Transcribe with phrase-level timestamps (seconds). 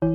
[0.00, 0.12] Herzlich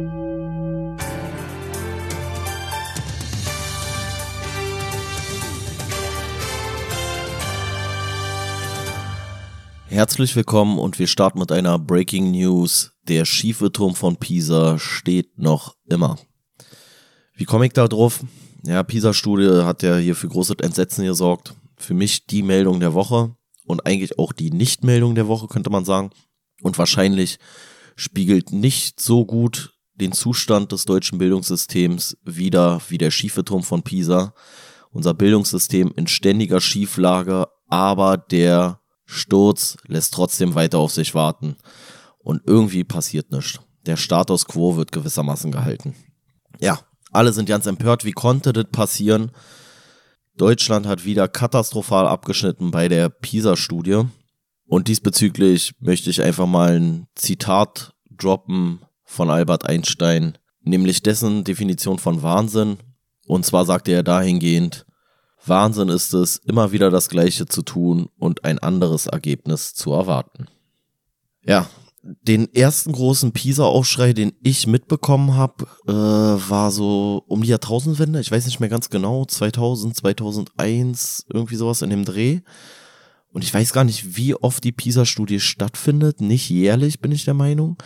[10.38, 12.94] willkommen und wir starten mit einer Breaking News.
[13.10, 16.18] Der schiefe Turm von Pisa steht noch immer.
[17.36, 18.24] Wie komme ich da drauf?
[18.66, 21.56] Ja, Pisa-Studie hat ja hier für großes Entsetzen gesorgt.
[21.76, 25.84] Für mich die Meldung der Woche und eigentlich auch die Nicht-Meldung der Woche, könnte man
[25.84, 26.12] sagen.
[26.62, 27.38] Und wahrscheinlich
[27.98, 33.84] spiegelt nicht so gut den Zustand des deutschen Bildungssystems wider wie der schiefe Turm von
[33.84, 34.34] Pisa.
[34.92, 41.58] Unser Bildungssystem in ständiger Schieflage, aber der Sturz lässt trotzdem weiter auf sich warten.
[42.20, 43.60] Und irgendwie passiert nichts.
[43.86, 45.96] Der Status quo wird gewissermaßen gehalten.
[46.60, 46.80] Ja,
[47.12, 48.06] alle sind ganz empört.
[48.06, 49.32] Wie konnte das passieren?
[50.38, 54.04] Deutschland hat wieder katastrophal abgeschnitten bei der PISA-Studie.
[54.66, 58.80] Und diesbezüglich möchte ich einfach mal ein Zitat droppen
[59.14, 62.78] von Albert Einstein, nämlich dessen Definition von Wahnsinn.
[63.28, 64.86] Und zwar sagte er dahingehend,
[65.46, 70.48] Wahnsinn ist es, immer wieder das Gleiche zu tun und ein anderes Ergebnis zu erwarten.
[71.46, 71.70] Ja,
[72.02, 78.20] den ersten großen Pisa-Aufschrei, den ich mitbekommen habe, äh, war so um die Jahrtausendwende.
[78.20, 82.42] Ich weiß nicht mehr ganz genau, 2000, 2001, irgendwie sowas in dem Dreh.
[83.32, 86.22] Und ich weiß gar nicht, wie oft die Pisa-Studie stattfindet.
[86.22, 87.78] Nicht jährlich, bin ich der Meinung.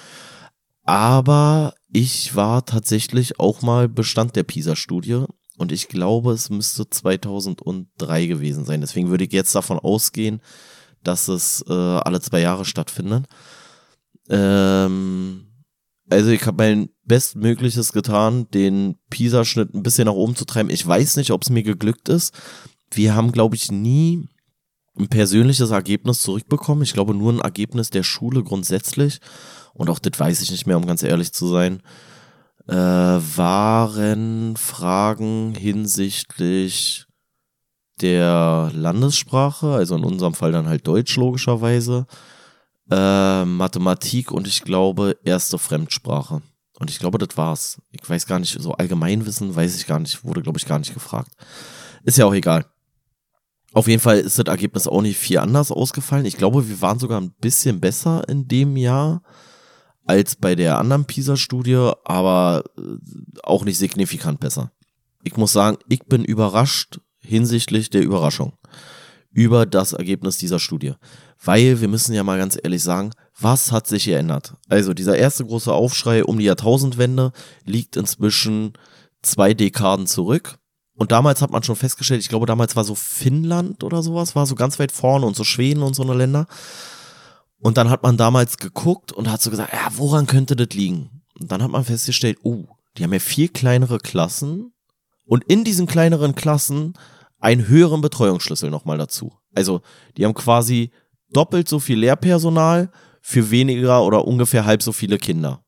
[0.88, 5.26] Aber ich war tatsächlich auch mal Bestand der Pisa-Studie
[5.58, 8.80] und ich glaube, es müsste 2003 gewesen sein.
[8.80, 10.40] Deswegen würde ich jetzt davon ausgehen,
[11.04, 13.26] dass es äh, alle zwei Jahre stattfindet.
[14.30, 15.48] Ähm,
[16.10, 20.70] also ich habe mein Bestmögliches getan, den Pisa-Schnitt ein bisschen nach oben zu treiben.
[20.70, 22.34] Ich weiß nicht, ob es mir geglückt ist.
[22.92, 24.30] Wir haben, glaube ich, nie
[24.98, 26.84] ein persönliches Ergebnis zurückbekommen.
[26.84, 29.20] Ich glaube nur ein Ergebnis der Schule grundsätzlich.
[29.78, 31.82] Und auch das weiß ich nicht mehr, um ganz ehrlich zu sein
[32.68, 37.06] äh, waren Fragen hinsichtlich
[38.02, 42.06] der Landessprache, also in unserem Fall dann halt Deutsch logischerweise,
[42.92, 46.42] äh, Mathematik und ich glaube erste Fremdsprache.
[46.80, 47.82] Und ich glaube, das war's.
[47.90, 50.94] Ich weiß gar nicht, so Allgemeinwissen weiß ich gar nicht, wurde glaube ich gar nicht
[50.94, 51.32] gefragt.
[52.04, 52.66] Ist ja auch egal.
[53.74, 56.26] Auf jeden Fall ist das Ergebnis auch nicht viel anders ausgefallen.
[56.26, 59.22] Ich glaube, wir waren sogar ein bisschen besser in dem Jahr
[60.08, 62.82] als bei der anderen PISA-Studie, aber äh,
[63.44, 64.72] auch nicht signifikant besser.
[65.24, 68.54] Ich muss sagen, ich bin überrascht hinsichtlich der Überraschung
[69.32, 70.94] über das Ergebnis dieser Studie.
[71.44, 74.56] Weil wir müssen ja mal ganz ehrlich sagen, was hat sich geändert?
[74.68, 77.32] Also dieser erste große Aufschrei um die Jahrtausendwende
[77.64, 78.74] liegt inzwischen
[79.22, 80.58] zwei Dekaden zurück.
[80.96, 84.48] Und damals hat man schon festgestellt, ich glaube damals war so Finnland oder sowas, war
[84.48, 86.48] so ganz weit vorne und so Schweden und so eine Länder.
[87.60, 91.22] Und dann hat man damals geguckt und hat so gesagt, ja, woran könnte das liegen?
[91.40, 92.66] Und dann hat man festgestellt, oh,
[92.98, 94.74] die haben ja viel kleinere Klassen
[95.26, 96.94] und in diesen kleineren Klassen
[97.40, 99.34] einen höheren Betreuungsschlüssel nochmal dazu.
[99.54, 99.82] Also,
[100.18, 100.92] die haben quasi
[101.32, 102.92] doppelt so viel Lehrpersonal
[103.22, 105.64] für weniger oder ungefähr halb so viele Kinder.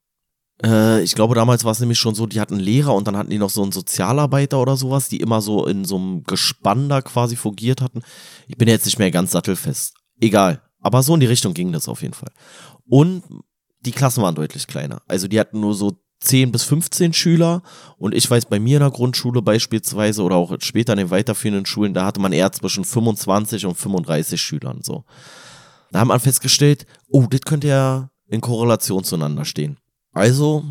[0.64, 3.30] Äh, ich glaube, damals war es nämlich schon so, die hatten Lehrer und dann hatten
[3.30, 7.02] die noch so einen Sozialarbeiter oder sowas, die immer so in so einem Gespann da
[7.02, 8.02] quasi fungiert hatten.
[8.48, 9.96] Ich bin jetzt nicht mehr ganz sattelfest.
[10.20, 10.62] Egal.
[10.80, 12.32] Aber so in die Richtung ging das auf jeden Fall.
[12.88, 13.24] Und
[13.82, 15.02] die Klassen waren deutlich kleiner.
[15.08, 17.62] Also die hatten nur so 10 bis 15 Schüler
[17.98, 21.66] und ich weiß bei mir in der Grundschule beispielsweise oder auch später in den weiterführenden
[21.66, 25.06] Schulen, da hatte man eher zwischen 25 und 35 Schülern so.
[25.92, 29.78] Da haben man festgestellt, oh, das könnte ja in Korrelation zueinander stehen.
[30.12, 30.64] Also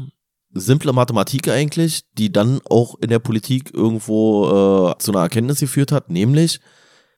[0.52, 4.46] simple Mathematik eigentlich, die dann auch in der Politik irgendwo
[4.92, 6.60] äh, zu einer Erkenntnis geführt hat, nämlich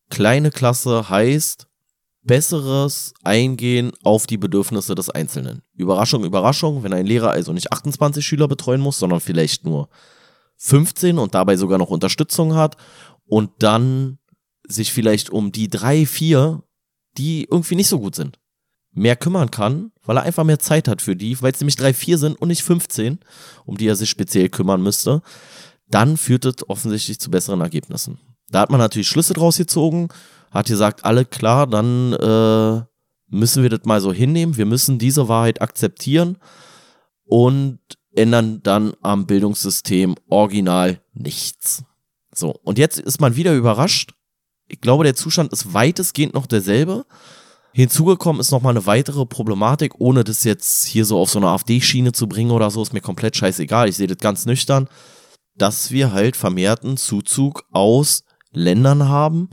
[0.08, 1.66] kleine Klasse heißt
[2.22, 5.62] besseres Eingehen auf die Bedürfnisse des Einzelnen.
[5.74, 9.88] Überraschung, Überraschung, wenn ein Lehrer also nicht 28 Schüler betreuen muss, sondern vielleicht nur
[10.58, 12.76] 15 und dabei sogar noch Unterstützung hat
[13.26, 14.18] und dann
[14.66, 16.62] sich vielleicht um die drei, vier,
[17.16, 18.38] die irgendwie nicht so gut sind,
[18.92, 21.94] mehr kümmern kann, weil er einfach mehr Zeit hat für die, weil es nämlich drei,
[21.94, 23.18] vier sind und nicht 15,
[23.64, 25.22] um die er sich speziell kümmern müsste,
[25.88, 28.18] dann führt es offensichtlich zu besseren Ergebnissen.
[28.50, 30.08] Da hat man natürlich Schlüsse draus gezogen
[30.50, 32.82] hat gesagt, alle klar, dann äh,
[33.28, 34.56] müssen wir das mal so hinnehmen.
[34.56, 36.38] Wir müssen diese Wahrheit akzeptieren
[37.24, 37.78] und
[38.14, 41.84] ändern dann am Bildungssystem original nichts.
[42.34, 44.14] So, und jetzt ist man wieder überrascht.
[44.66, 47.06] Ich glaube, der Zustand ist weitestgehend noch derselbe.
[47.72, 52.12] Hinzugekommen ist nochmal eine weitere Problematik, ohne das jetzt hier so auf so eine AfD-Schiene
[52.12, 53.88] zu bringen oder so, ist mir komplett scheißegal.
[53.88, 54.88] Ich sehe das ganz nüchtern,
[55.54, 59.50] dass wir halt vermehrten Zuzug aus Ländern haben,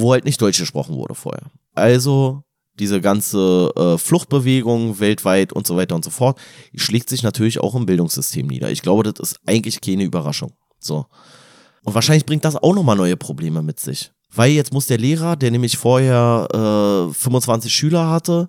[0.00, 1.50] wo halt nicht Deutsch gesprochen wurde vorher.
[1.74, 2.42] Also
[2.78, 6.38] diese ganze äh, Fluchtbewegung weltweit und so weiter und so fort,
[6.74, 8.70] schlägt sich natürlich auch im Bildungssystem nieder.
[8.70, 10.52] Ich glaube, das ist eigentlich keine Überraschung.
[10.78, 11.06] So.
[11.84, 14.10] Und wahrscheinlich bringt das auch nochmal neue Probleme mit sich.
[14.34, 18.48] Weil jetzt muss der Lehrer, der nämlich vorher äh, 25 Schüler hatte,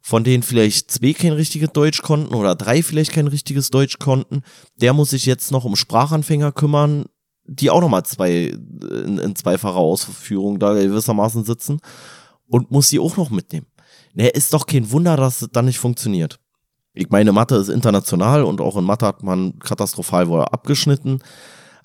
[0.00, 4.42] von denen vielleicht zwei kein richtiges Deutsch konnten oder drei vielleicht kein richtiges Deutsch konnten,
[4.76, 7.06] der muss sich jetzt noch um Sprachanfänger kümmern,
[7.46, 8.52] die auch nochmal zwei
[9.04, 11.80] in, in zweifacher Ausführung da gewissermaßen sitzen
[12.48, 13.66] und muss sie auch noch mitnehmen.
[14.14, 16.38] Ne, ist doch kein Wunder, dass es dann nicht funktioniert.
[16.94, 21.22] Ich meine, Mathe ist international und auch in Mathe hat man katastrophal wohl abgeschnitten.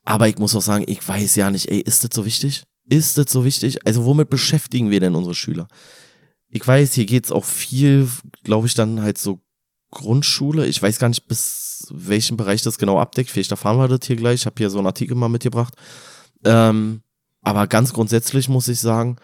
[0.06, 2.64] Aber ich muss auch sagen, ich weiß ja nicht, ey, ist das so wichtig?
[2.88, 3.86] Ist das so wichtig?
[3.86, 5.68] Also womit beschäftigen wir denn unsere Schüler?
[6.48, 8.10] Ich weiß, hier geht's auch viel,
[8.44, 9.42] glaube ich, dann halt so
[9.92, 10.66] Grundschule.
[10.66, 13.30] Ich weiß gar nicht, bis welchen Bereich das genau abdeckt.
[13.30, 14.42] Vielleicht erfahren wir das hier gleich.
[14.42, 15.76] Ich habe hier so einen Artikel mal mitgebracht.
[16.44, 17.02] Ähm,
[17.42, 19.18] aber ganz grundsätzlich muss ich sagen,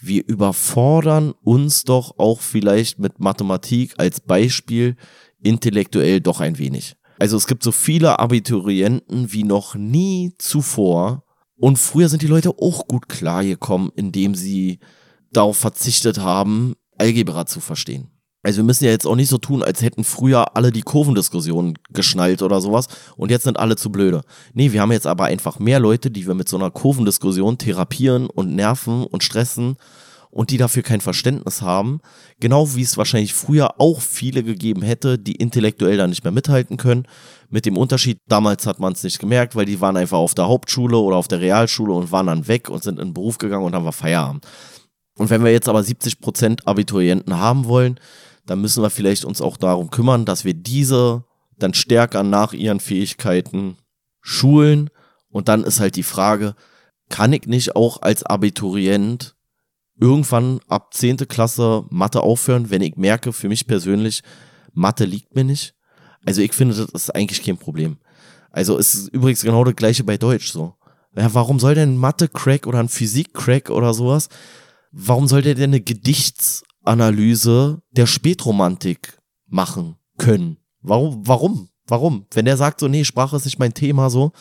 [0.00, 4.96] wir überfordern uns doch auch vielleicht mit Mathematik als Beispiel
[5.42, 6.96] intellektuell doch ein wenig.
[7.18, 11.24] Also es gibt so viele Abiturienten wie noch nie zuvor.
[11.56, 14.80] Und früher sind die Leute auch gut klargekommen, indem sie
[15.30, 18.11] darauf verzichtet haben, Algebra zu verstehen.
[18.42, 21.78] Also wir müssen ja jetzt auch nicht so tun, als hätten früher alle die Kurvendiskussion
[21.92, 24.22] geschnallt oder sowas und jetzt sind alle zu blöde.
[24.52, 28.26] Nee, wir haben jetzt aber einfach mehr Leute, die wir mit so einer Kurvendiskussion therapieren
[28.26, 29.76] und nerven und stressen
[30.32, 32.00] und die dafür kein Verständnis haben.
[32.40, 36.78] Genau wie es wahrscheinlich früher auch viele gegeben hätte, die intellektuell da nicht mehr mithalten
[36.78, 37.06] können.
[37.50, 40.48] Mit dem Unterschied, damals hat man es nicht gemerkt, weil die waren einfach auf der
[40.48, 43.64] Hauptschule oder auf der Realschule und waren dann weg und sind in den Beruf gegangen
[43.64, 44.46] und haben wir Feierabend.
[45.18, 48.00] Und wenn wir jetzt aber 70% Abiturienten haben wollen,
[48.52, 51.24] dann müssen wir vielleicht uns auch darum kümmern, dass wir diese
[51.56, 53.78] dann stärker nach ihren Fähigkeiten
[54.20, 54.90] schulen.
[55.30, 56.54] Und dann ist halt die Frage,
[57.08, 59.36] kann ich nicht auch als Abiturient
[59.98, 61.16] irgendwann ab 10.
[61.28, 64.22] Klasse Mathe aufhören, wenn ich merke, für mich persönlich,
[64.74, 65.74] Mathe liegt mir nicht?
[66.26, 67.96] Also ich finde, das ist eigentlich kein Problem.
[68.50, 70.74] Also es ist übrigens genau das gleiche bei Deutsch so.
[71.16, 74.28] Ja, warum soll denn Mathe-Crack oder ein Physik-Crack oder sowas,
[74.90, 80.56] warum soll der denn eine Gedichts- Analyse der Spätromantik machen können.
[80.80, 82.26] Warum, warum, warum?
[82.32, 84.32] Wenn der sagt so, nee, Sprache ist nicht mein Thema, so,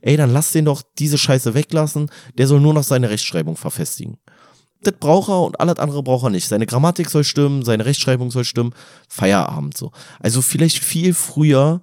[0.00, 4.18] ey, dann lass den doch diese Scheiße weglassen, der soll nur noch seine Rechtschreibung verfestigen.
[4.82, 6.46] Das braucht er und alles andere braucht er nicht.
[6.46, 8.74] Seine Grammatik soll stimmen, seine Rechtschreibung soll stimmen,
[9.08, 9.90] Feierabend so.
[10.20, 11.82] Also vielleicht viel früher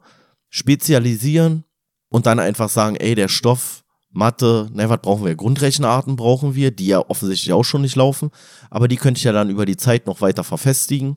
[0.49, 1.63] spezialisieren
[2.09, 3.82] und dann einfach sagen, ey, der Stoff
[4.13, 5.35] Mathe, ne, was brauchen wir?
[5.35, 8.29] Grundrechenarten brauchen wir, die ja offensichtlich auch schon nicht laufen,
[8.69, 11.15] aber die könnte ich ja dann über die Zeit noch weiter verfestigen.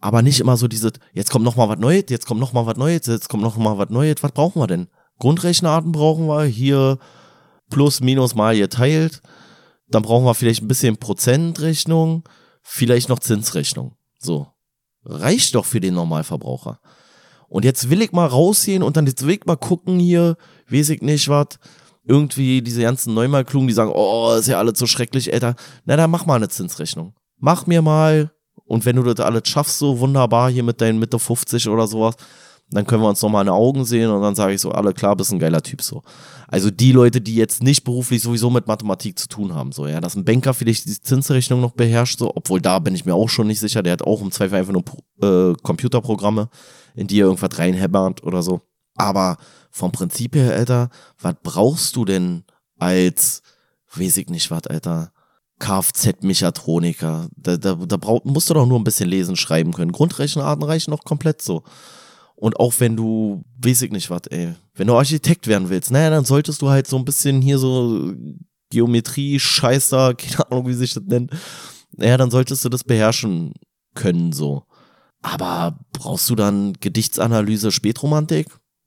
[0.00, 2.66] Aber nicht immer so diese, jetzt kommt noch mal was Neues, jetzt kommt noch mal
[2.66, 4.16] was Neues, jetzt kommt noch mal was Neues.
[4.20, 4.88] Was brauchen wir denn?
[5.18, 6.98] Grundrechenarten brauchen wir, hier
[7.70, 9.22] plus, minus, mal geteilt.
[9.88, 12.24] Dann brauchen wir vielleicht ein bisschen Prozentrechnung,
[12.62, 13.96] vielleicht noch Zinsrechnung.
[14.18, 14.48] So.
[15.06, 16.80] Reicht doch für den Normalverbraucher.
[17.48, 20.36] Und jetzt will ich mal rausgehen und dann jetzt will ich mal gucken hier,
[20.68, 21.58] weiß ich nicht was
[22.06, 25.54] irgendwie diese ganzen Neumalklugen, die sagen, oh, ist ja alles so schrecklich, Alter.
[25.84, 27.14] Na, dann mach mal eine Zinsrechnung.
[27.38, 28.30] Mach mir mal,
[28.66, 32.16] und wenn du das alles schaffst, so wunderbar hier mit deinen Mitte 50 oder sowas,
[32.70, 34.92] dann können wir uns nochmal in die Augen sehen und dann sage ich so, alle
[34.94, 36.02] klar, bist ein geiler Typ so.
[36.48, 40.00] Also die Leute, die jetzt nicht beruflich sowieso mit Mathematik zu tun haben, so, ja,
[40.00, 43.28] dass ein Banker vielleicht die Zinsrechnung noch beherrscht, so, obwohl da bin ich mir auch
[43.28, 44.84] schon nicht sicher, der hat auch im Zweifel einfach nur
[45.22, 46.48] äh, Computerprogramme,
[46.94, 48.60] in die er irgendwas reinhämmert oder so.
[48.96, 49.36] Aber
[49.74, 50.88] vom Prinzip her, Alter,
[51.20, 52.44] was brauchst du denn
[52.78, 53.42] als,
[53.92, 55.10] weiß ich nicht was, Alter,
[55.58, 57.28] Kfz-Mechatroniker?
[57.36, 59.90] Da, da, da brauch, musst du doch nur ein bisschen lesen, schreiben können.
[59.90, 61.64] Grundrechenarten reichen noch komplett so.
[62.36, 66.10] Und auch wenn du, weiß ich nicht was, ey, wenn du Architekt werden willst, naja,
[66.10, 68.14] dann solltest du halt so ein bisschen hier so
[68.70, 71.32] Geometrie, Scheißer, keine Ahnung, wie sich das nennt.
[71.96, 73.54] Naja, dann solltest du das beherrschen
[73.94, 74.62] können, so.
[75.20, 78.46] Aber brauchst du dann Gedichtsanalyse, Spätromantik?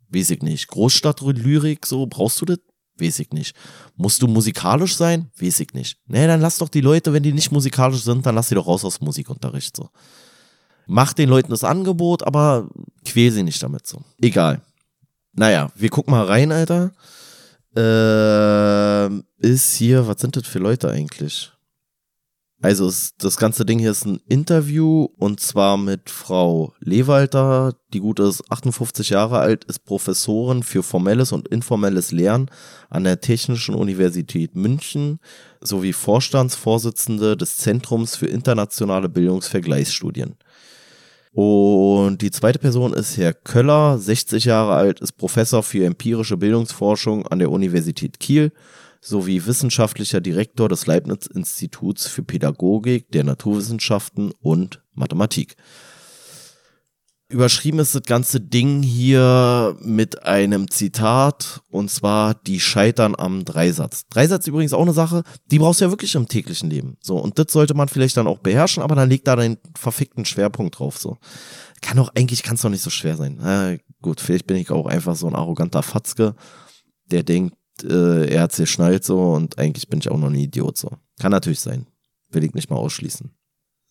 [0.10, 0.68] Weiß ich nicht.
[0.68, 2.60] Großstadtlyrik, so, brauchst du das?
[3.00, 3.56] Weiß ich nicht.
[3.96, 5.30] Musst du musikalisch sein?
[5.40, 6.00] Weiß ich nicht.
[6.08, 8.68] Nee, dann lass doch die Leute, wenn die nicht musikalisch sind, dann lass sie doch
[8.68, 9.90] raus aus Musikunterricht, so.
[10.88, 12.70] Mach den Leuten das Angebot, aber
[13.06, 14.02] quäl sie nicht damit, so.
[14.22, 14.62] Egal.
[15.34, 16.92] Naja, wir gucken mal rein, Alter.
[17.76, 19.08] Äh,
[19.46, 21.52] ist hier, was sind das für Leute eigentlich?
[22.60, 27.76] Also es, das ganze Ding hier ist ein Interview und zwar mit Frau Lewalter.
[27.94, 32.50] Die gute ist 58 Jahre alt, ist Professorin für formelles und informelles Lernen
[32.90, 35.20] an der Technischen Universität München
[35.62, 40.36] sowie Vorstandsvorsitzende des Zentrums für internationale Bildungsvergleichsstudien.
[41.34, 47.28] Und die zweite Person ist Herr Köller, 60 Jahre alt, ist Professor für empirische Bildungsforschung
[47.28, 48.52] an der Universität Kiel
[49.08, 55.56] sowie wissenschaftlicher Direktor des Leibniz-Instituts für Pädagogik der Naturwissenschaften und Mathematik.
[57.30, 64.08] Überschrieben ist das ganze Ding hier mit einem Zitat und zwar die scheitern am Dreisatz.
[64.10, 66.96] Dreisatz übrigens auch eine Sache, die brauchst du ja wirklich im täglichen Leben.
[67.02, 70.24] So und das sollte man vielleicht dann auch beherrschen, aber dann legt da deinen verfickten
[70.24, 71.18] Schwerpunkt drauf so.
[71.82, 73.42] Kann doch eigentlich kann es doch nicht so schwer sein.
[73.42, 76.34] Äh, gut, vielleicht bin ich auch einfach so ein arroganter Fatzke,
[77.12, 80.36] der denkt, äh, er hat sich schnallt so und eigentlich bin ich auch noch ein
[80.36, 80.92] Idiot so.
[81.20, 81.88] Kann natürlich sein.
[82.30, 83.32] Will ich nicht mal ausschließen.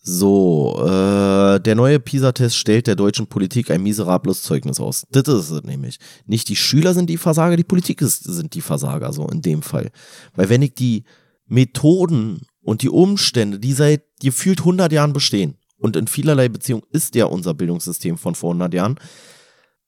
[0.08, 5.04] So, äh, der neue PISA-Test stellt der deutschen Politik ein miserables Zeugnis aus.
[5.10, 5.98] Das ist es nämlich.
[6.26, 9.62] Nicht die Schüler sind die Versager, die Politik ist, sind die Versager, so in dem
[9.62, 9.90] Fall.
[10.36, 11.02] Weil wenn ich die
[11.46, 17.14] Methoden und die Umstände, die seit gefühlt 100 Jahren bestehen, und in vielerlei Beziehung ist
[17.14, 18.98] ja unser Bildungssystem von vor 100 Jahren,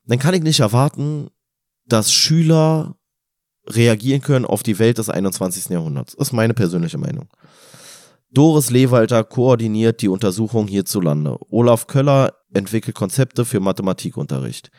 [0.07, 1.29] dann kann ich nicht erwarten,
[1.87, 2.98] dass Schüler
[3.71, 5.69] reagieren können auf die Welt des 21.
[5.71, 6.15] Jahrhunderts.
[6.15, 7.29] Ist meine persönliche Meinung.
[8.31, 11.39] Doris Lewalter koordiniert die Untersuchung hierzulande.
[11.51, 14.71] Olaf Köller entwickelt Konzepte für Mathematikunterricht.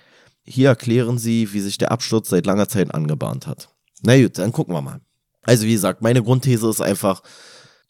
[0.43, 3.69] Hier erklären sie, wie sich der Absturz seit langer Zeit angebahnt hat.
[4.01, 5.01] Na gut, dann gucken wir mal.
[5.43, 7.23] Also wie gesagt, meine Grundthese ist einfach,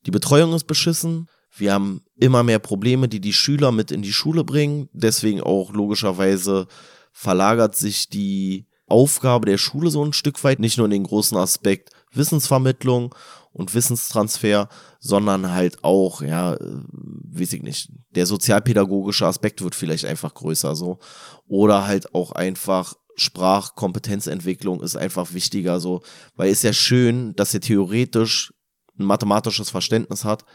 [0.06, 1.28] die Betreuung ist beschissen.
[1.56, 4.88] Wir haben immer mehr Probleme, die die Schüler mit in die Schule bringen.
[4.94, 6.68] Deswegen auch logischerweise
[7.12, 11.38] verlagert sich die Aufgabe der Schule so ein Stück weit, nicht nur in den großen
[11.38, 13.14] Aspekt Wissensvermittlung
[13.52, 14.70] und Wissenstransfer,
[15.00, 20.76] sondern halt auch, ja, äh, weiß ich nicht, der sozialpädagogische Aspekt wird vielleicht einfach größer
[20.76, 21.00] so.
[21.48, 26.02] Oder halt auch einfach Sprachkompetenzentwicklung ist einfach wichtiger so,
[26.36, 28.54] weil es ja schön, dass er theoretisch
[28.98, 30.46] ein mathematisches Verständnis hat,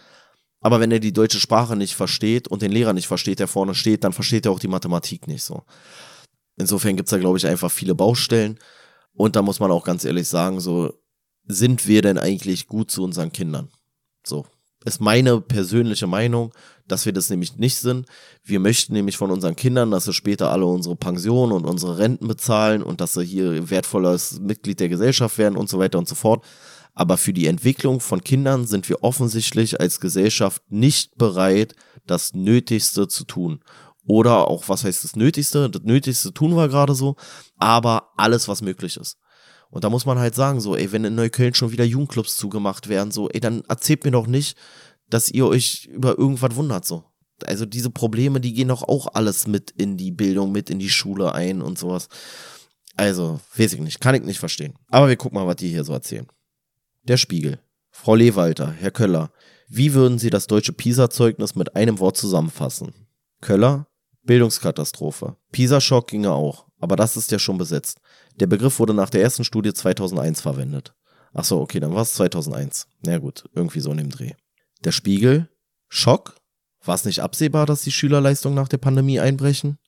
[0.64, 3.74] aber wenn er die deutsche Sprache nicht versteht und den Lehrer nicht versteht, der vorne
[3.74, 5.64] steht, dann versteht er auch die Mathematik nicht so.
[6.56, 8.58] Insofern gibt's da, glaube ich, einfach viele Baustellen.
[9.12, 10.92] Und da muss man auch ganz ehrlich sagen, so,
[11.46, 13.68] sind wir denn eigentlich gut zu unseren Kindern?
[14.24, 14.46] So,
[14.84, 16.52] ist meine persönliche Meinung,
[16.86, 18.06] dass wir das nämlich nicht sind.
[18.42, 22.28] Wir möchten nämlich von unseren Kindern, dass sie später alle unsere Pensionen und unsere Renten
[22.28, 26.14] bezahlen und dass sie hier wertvolles Mitglied der Gesellschaft werden und so weiter und so
[26.14, 26.44] fort.
[26.92, 31.74] Aber für die Entwicklung von Kindern sind wir offensichtlich als Gesellschaft nicht bereit,
[32.06, 33.60] das Nötigste zu tun.
[34.06, 35.70] Oder auch, was heißt das Nötigste?
[35.70, 37.16] Das Nötigste tun wir gerade so,
[37.56, 39.18] aber alles, was möglich ist.
[39.70, 42.88] Und da muss man halt sagen, so, ey, wenn in Neukölln schon wieder Jugendclubs zugemacht
[42.88, 44.56] werden, so, ey, dann erzählt mir doch nicht,
[45.08, 47.04] dass ihr euch über irgendwas wundert, so.
[47.44, 50.90] Also diese Probleme, die gehen doch auch alles mit in die Bildung, mit in die
[50.90, 52.08] Schule ein und sowas.
[52.96, 54.74] Also, weiß ich nicht, kann ich nicht verstehen.
[54.88, 56.28] Aber wir gucken mal, was die hier so erzählen.
[57.02, 57.58] Der Spiegel.
[57.90, 59.32] Frau Lewalter, Herr Köller,
[59.68, 62.92] wie würden Sie das deutsche PISA-Zeugnis mit einem Wort zusammenfassen?
[63.40, 63.88] Köller,
[64.24, 65.36] Bildungskatastrophe.
[65.52, 67.98] PISA-Schock ginge auch, aber das ist ja schon besetzt.
[68.40, 70.94] Der Begriff wurde nach der ersten Studie 2001 verwendet.
[71.32, 72.86] Ach so, okay, dann war es 2001.
[73.02, 74.32] Na ja, gut, irgendwie so in dem Dreh.
[74.84, 75.48] Der Spiegel,
[75.88, 76.36] Schock.
[76.84, 79.78] War es nicht absehbar, dass die Schülerleistungen nach der Pandemie einbrechen?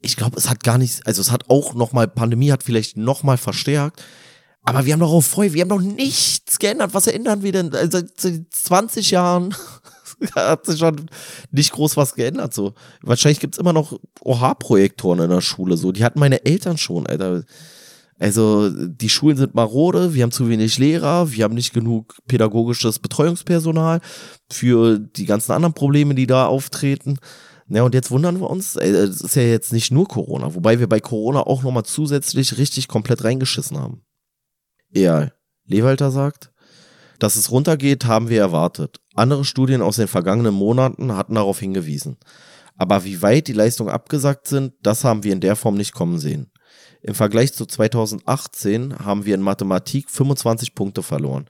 [0.00, 3.38] Ich glaube, es hat gar nichts, also es hat auch nochmal, Pandemie hat vielleicht nochmal
[3.38, 4.02] verstärkt.
[4.62, 6.92] Aber wir haben doch auch voll, wir haben doch nichts geändert.
[6.92, 7.72] Was ändern wir denn?
[7.72, 9.54] Also seit 20 Jahren
[10.34, 11.06] hat sich schon
[11.50, 12.54] nicht groß was geändert.
[12.54, 12.74] So.
[13.02, 15.76] Wahrscheinlich gibt's immer noch OH-Projektoren in der Schule.
[15.76, 15.92] So.
[15.92, 17.44] Die hatten meine Eltern schon, Alter.
[18.18, 22.98] Also die Schulen sind marode, wir haben zu wenig Lehrer, wir haben nicht genug pädagogisches
[22.98, 24.00] Betreuungspersonal
[24.50, 27.18] für die ganzen anderen Probleme, die da auftreten.
[27.68, 30.88] Ja, und jetzt wundern wir uns, es ist ja jetzt nicht nur Corona, wobei wir
[30.88, 34.02] bei Corona auch nochmal zusätzlich richtig komplett reingeschissen haben.
[34.90, 35.30] Ja,
[35.66, 36.52] Lewalter sagt,
[37.18, 39.00] dass es runtergeht, haben wir erwartet.
[39.16, 42.16] Andere Studien aus den vergangenen Monaten hatten darauf hingewiesen.
[42.76, 46.18] Aber wie weit die Leistungen abgesagt sind, das haben wir in der Form nicht kommen
[46.18, 46.50] sehen.
[47.02, 51.48] Im Vergleich zu 2018 haben wir in Mathematik 25 Punkte verloren.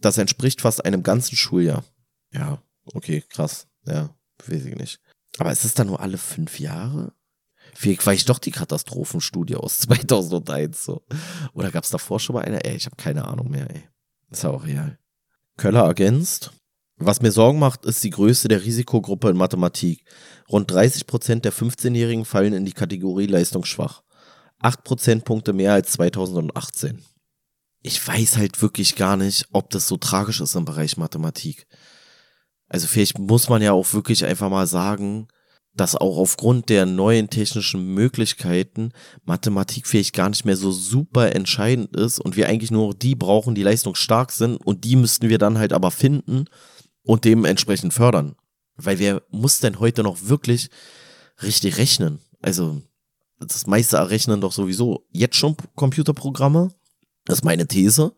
[0.00, 1.84] Das entspricht fast einem ganzen Schuljahr.
[2.32, 2.62] Ja,
[2.94, 3.66] okay, krass.
[3.86, 4.14] Ja,
[4.46, 5.00] weiß ich nicht.
[5.38, 7.12] Aber ist es dann nur alle fünf Jahre?
[7.74, 11.02] Vielleicht war ich doch die Katastrophenstudie aus 2001 so.
[11.52, 12.64] Oder gab es davor schon mal eine?
[12.64, 13.88] Ey, ich habe keine Ahnung mehr, ey.
[14.30, 14.98] Ist ja auch real.
[15.56, 16.52] Köller ergänzt.
[16.96, 20.04] Was mir Sorgen macht, ist die Größe der Risikogruppe in Mathematik.
[20.50, 24.02] Rund 30 Prozent der 15-Jährigen fallen in die Kategorie leistungsschwach.
[24.60, 27.02] 8 Prozentpunkte mehr als 2018.
[27.82, 31.66] Ich weiß halt wirklich gar nicht, ob das so tragisch ist im Bereich Mathematik.
[32.68, 35.26] Also vielleicht muss man ja auch wirklich einfach mal sagen,
[35.74, 38.92] dass auch aufgrund der neuen technischen Möglichkeiten
[39.24, 43.54] Mathematik vielleicht gar nicht mehr so super entscheidend ist und wir eigentlich nur die brauchen,
[43.54, 46.44] die leistungsstark sind und die müssten wir dann halt aber finden
[47.04, 48.36] und dementsprechend fördern.
[48.76, 50.70] Weil wer muss denn heute noch wirklich
[51.42, 52.20] richtig rechnen?
[52.40, 52.82] Also
[53.38, 56.72] das meiste errechnen doch sowieso jetzt schon Computerprogramme.
[57.24, 58.14] Das ist meine These.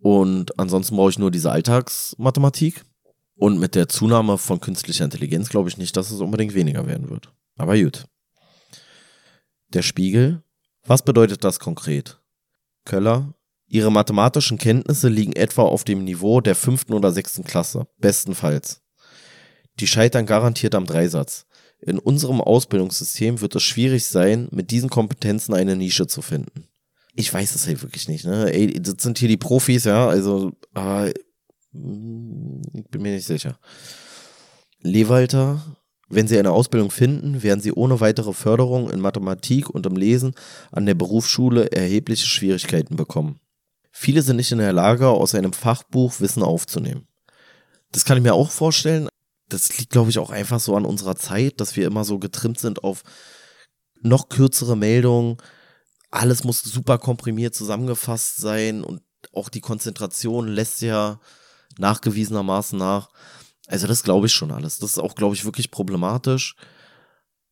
[0.00, 2.84] Und ansonsten brauche ich nur diese Alltagsmathematik.
[3.34, 7.08] Und mit der Zunahme von künstlicher Intelligenz glaube ich nicht, dass es unbedingt weniger werden
[7.08, 7.32] wird.
[7.56, 8.06] Aber gut.
[9.68, 10.42] Der Spiegel.
[10.84, 12.20] Was bedeutet das konkret?
[12.84, 13.34] Köller.
[13.68, 17.86] Ihre mathematischen Kenntnisse liegen etwa auf dem Niveau der fünften oder sechsten Klasse.
[17.98, 18.82] Bestenfalls.
[19.78, 21.46] Die scheitern garantiert am Dreisatz.
[21.80, 26.64] In unserem Ausbildungssystem wird es schwierig sein, mit diesen Kompetenzen eine Nische zu finden.
[27.14, 28.52] Ich weiß es halt wirklich nicht, ne?
[28.52, 31.14] Ey, das sind hier die Profis, ja, also, äh, ich
[31.72, 33.58] bin mir nicht sicher.
[34.80, 35.76] Lewalter,
[36.08, 40.34] wenn Sie eine Ausbildung finden, werden Sie ohne weitere Förderung in Mathematik und im Lesen
[40.72, 43.40] an der Berufsschule erhebliche Schwierigkeiten bekommen.
[43.90, 47.08] Viele sind nicht in der Lage, aus einem Fachbuch Wissen aufzunehmen.
[47.92, 49.08] Das kann ich mir auch vorstellen,
[49.48, 52.58] das liegt, glaube ich, auch einfach so an unserer Zeit, dass wir immer so getrimmt
[52.58, 53.02] sind auf
[54.00, 55.38] noch kürzere Meldungen.
[56.10, 59.02] Alles muss super komprimiert zusammengefasst sein und
[59.32, 61.20] auch die Konzentration lässt ja
[61.78, 63.10] nachgewiesenermaßen nach.
[63.66, 64.78] Also das glaube ich schon alles.
[64.78, 66.56] Das ist auch, glaube ich, wirklich problematisch.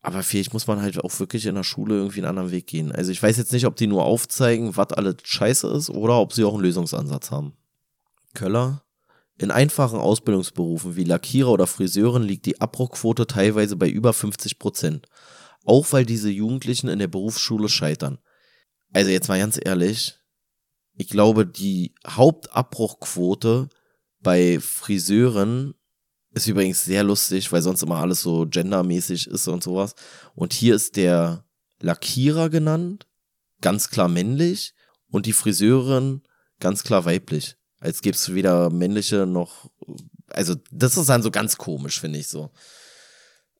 [0.06, 2.92] Aber vielleicht muss man halt auch wirklich in der Schule irgendwie einen anderen Weg gehen.
[2.92, 6.32] Also ich weiß jetzt nicht, ob die nur aufzeigen, was alles scheiße ist oder ob
[6.32, 7.54] sie auch einen Lösungsansatz haben.
[8.32, 8.84] Köller,
[9.36, 15.08] in einfachen Ausbildungsberufen wie Lackierer oder Friseurin liegt die Abbruchquote teilweise bei über 50 Prozent.
[15.64, 18.18] Auch weil diese Jugendlichen in der Berufsschule scheitern.
[18.92, 20.20] Also jetzt mal ganz ehrlich,
[20.96, 23.70] ich glaube, die Hauptabbruchquote
[24.20, 25.74] bei Friseuren
[26.36, 29.94] ist übrigens sehr lustig, weil sonst immer alles so gendermäßig ist und sowas.
[30.34, 31.44] Und hier ist der
[31.80, 33.06] Lackierer genannt,
[33.60, 34.74] ganz klar männlich,
[35.08, 36.22] und die Friseurin
[36.60, 39.70] ganz klar weiblich als gäbe es weder männliche noch.
[40.28, 42.50] Also, das ist dann so ganz komisch, finde ich so.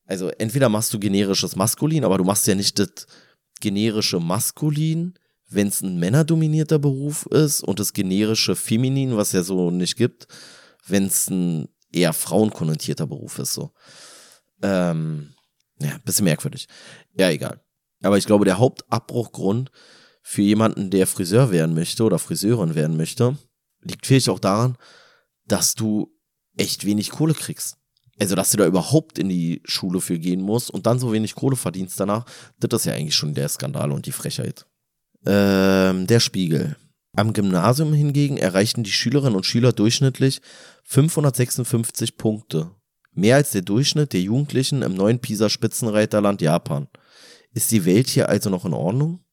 [0.05, 3.07] Also, entweder machst du generisches Maskulin, aber du machst ja nicht das
[3.61, 5.15] generische Maskulin,
[5.49, 10.27] wenn es ein männerdominierter Beruf ist, und das generische Feminin, was ja so nicht gibt,
[10.87, 13.73] wenn es ein eher frauenkonnotierter Beruf ist, so.
[14.63, 15.35] Ähm,
[15.81, 16.69] ja, bisschen merkwürdig.
[17.19, 17.61] Ja, egal.
[18.03, 19.71] Aber ich glaube, der Hauptabbruchgrund
[20.23, 23.37] für jemanden, der Friseur werden möchte oder Friseurin werden möchte,
[23.83, 24.77] liegt vielleicht auch daran,
[25.47, 26.13] dass du
[26.57, 27.77] echt wenig Kohle kriegst.
[28.19, 31.35] Also, dass du da überhaupt in die Schule für gehen musst und dann so wenig
[31.35, 32.25] Kohle verdienst danach,
[32.59, 34.67] das ist ja eigentlich schon der Skandal und die Frechheit.
[35.27, 36.77] Ähm, der Spiegel.
[37.17, 40.43] Am Gymnasium hingegen erreichten die Schülerinnen und Schüler durchschnittlich
[40.85, 42.71] 556 Punkte.
[43.13, 46.89] Mehr als der Durchschnitt der Jugendlichen im neuen PISA-Spitzenreiterland Japan.
[47.55, 49.25] Ist die Welt hier also noch in Ordnung?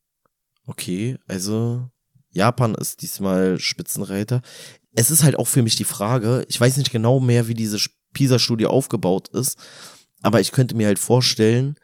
[0.65, 1.89] Okay, also
[2.29, 4.41] Japan ist diesmal Spitzenreiter.
[4.95, 7.79] Es ist halt auch für mich die Frage, ich weiß nicht genau mehr, wie diese
[8.13, 9.57] PISA-Studie aufgebaut ist,
[10.21, 11.75] aber ich könnte mir halt vorstellen,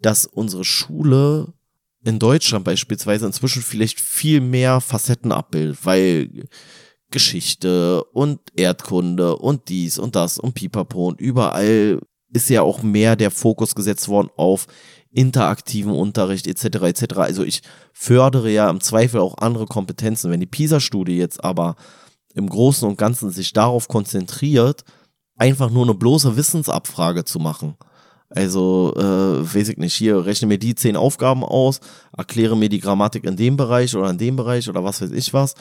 [0.00, 1.52] dass unsere Schule
[2.06, 6.44] in Deutschland beispielsweise inzwischen vielleicht viel mehr Facetten abbildet, weil
[7.10, 12.00] Geschichte und Erdkunde und dies und das und Pipapo und überall
[12.32, 14.66] ist ja auch mehr der Fokus gesetzt worden auf
[15.10, 16.82] interaktiven Unterricht etc.
[16.82, 17.16] etc.
[17.16, 20.30] Also ich fördere ja im Zweifel auch andere Kompetenzen.
[20.30, 21.76] Wenn die PISA-Studie jetzt aber
[22.34, 24.84] im Großen und Ganzen sich darauf konzentriert,
[25.36, 27.76] einfach nur eine bloße Wissensabfrage zu machen.
[28.28, 31.80] Also, äh, weiß ich nicht, hier rechne mir die zehn Aufgaben aus,
[32.16, 35.32] erkläre mir die Grammatik in dem Bereich oder in dem Bereich oder was weiß ich
[35.32, 35.54] was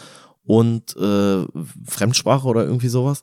[0.44, 1.46] und äh,
[1.86, 3.22] Fremdsprache oder irgendwie sowas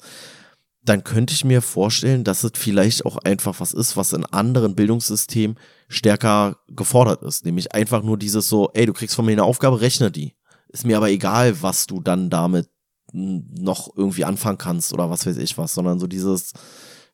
[0.84, 4.74] dann könnte ich mir vorstellen, dass es vielleicht auch einfach was ist, was in anderen
[4.74, 5.56] Bildungssystemen
[5.88, 7.44] stärker gefordert ist.
[7.44, 10.34] Nämlich einfach nur dieses so, ey, du kriegst von mir eine Aufgabe, rechne die.
[10.68, 12.68] Ist mir aber egal, was du dann damit
[13.12, 16.52] noch irgendwie anfangen kannst oder was weiß ich was, sondern so dieses,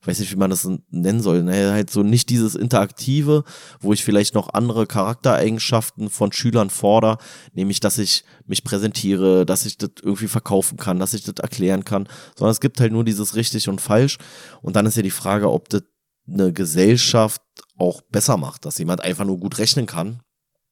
[0.07, 1.73] weiß nicht, wie man das nennen soll, ne?
[1.73, 3.45] halt so nicht dieses Interaktive,
[3.81, 7.19] wo ich vielleicht noch andere Charaktereigenschaften von Schülern fordere,
[7.53, 11.85] nämlich, dass ich mich präsentiere, dass ich das irgendwie verkaufen kann, dass ich das erklären
[11.85, 14.19] kann, sondern es gibt halt nur dieses richtig und falsch
[14.63, 15.83] und dann ist ja die Frage, ob das
[16.29, 17.43] eine Gesellschaft
[17.77, 20.21] auch besser macht, dass jemand einfach nur gut rechnen kann,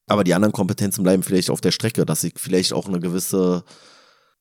[0.07, 3.65] aber die anderen Kompetenzen bleiben vielleicht auf der Strecke, dass ich vielleicht auch eine gewisse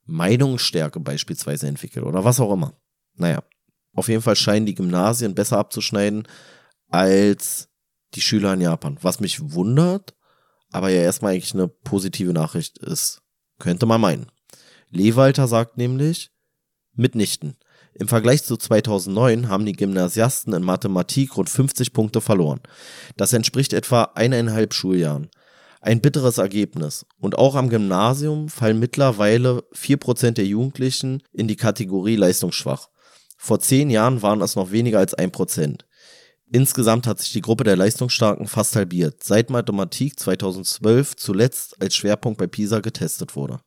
[0.06, 2.74] Meinungsstärke beispielsweise entwickle oder was auch immer.
[3.16, 3.42] Naja,
[3.96, 6.28] auf jeden Fall scheinen die Gymnasien besser abzuschneiden
[6.90, 7.70] als
[8.14, 8.98] die Schüler in Japan.
[9.02, 10.14] Was mich wundert,
[10.72, 13.22] aber ja erstmal eigentlich eine positive Nachricht ist.
[13.60, 14.28] Könnte man meinen.
[14.90, 16.32] Lewalter sagt nämlich,
[16.94, 17.56] mitnichten.
[17.94, 22.60] Im Vergleich zu 2009 haben die Gymnasiasten in Mathematik rund 50 Punkte verloren.
[23.16, 25.30] Das entspricht etwa eineinhalb Schuljahren.
[25.80, 27.06] Ein bitteres Ergebnis.
[27.20, 32.90] Und auch am Gymnasium fallen mittlerweile 4% der Jugendlichen in die Kategorie leistungsschwach.
[33.46, 35.86] Vor zehn Jahren waren es noch weniger als ein Prozent.
[36.52, 42.40] Insgesamt hat sich die Gruppe der Leistungsstarken fast halbiert, seit Mathematik 2012 zuletzt als Schwerpunkt
[42.40, 43.60] bei PISA getestet wurde.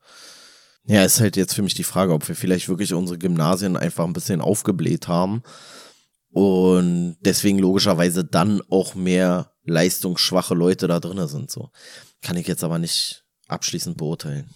[0.85, 4.05] Ja, ist halt jetzt für mich die Frage, ob wir vielleicht wirklich unsere Gymnasien einfach
[4.05, 5.45] ein bisschen aufgebläht haben
[6.33, 11.53] und deswegen logischerweise dann auch mehr leistungsschwache Leute da drin sind.
[11.53, 11.71] So
[12.21, 14.51] kann ich jetzt aber nicht abschließend beurteilen.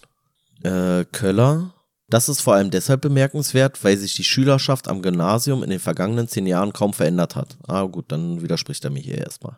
[0.63, 1.73] Äh, Köller.
[2.13, 6.27] Das ist vor allem deshalb bemerkenswert, weil sich die Schülerschaft am Gymnasium in den vergangenen
[6.27, 7.57] zehn Jahren kaum verändert hat.
[7.67, 9.57] Ah gut, dann widerspricht er mir hier erstmal.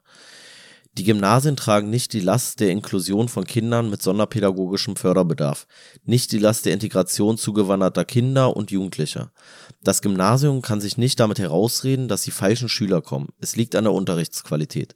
[0.97, 5.67] Die Gymnasien tragen nicht die Last der Inklusion von Kindern mit sonderpädagogischem Förderbedarf,
[6.05, 9.33] nicht die Last der Integration zugewanderter Kinder und Jugendlicher.
[9.83, 13.33] Das Gymnasium kann sich nicht damit herausreden, dass die falschen Schüler kommen.
[13.41, 14.95] Es liegt an der Unterrichtsqualität.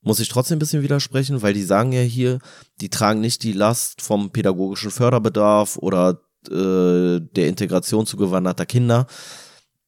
[0.00, 2.38] Muss ich trotzdem ein bisschen widersprechen, weil die sagen ja hier,
[2.80, 9.06] die tragen nicht die Last vom pädagogischen Förderbedarf oder äh, der Integration zugewanderter Kinder,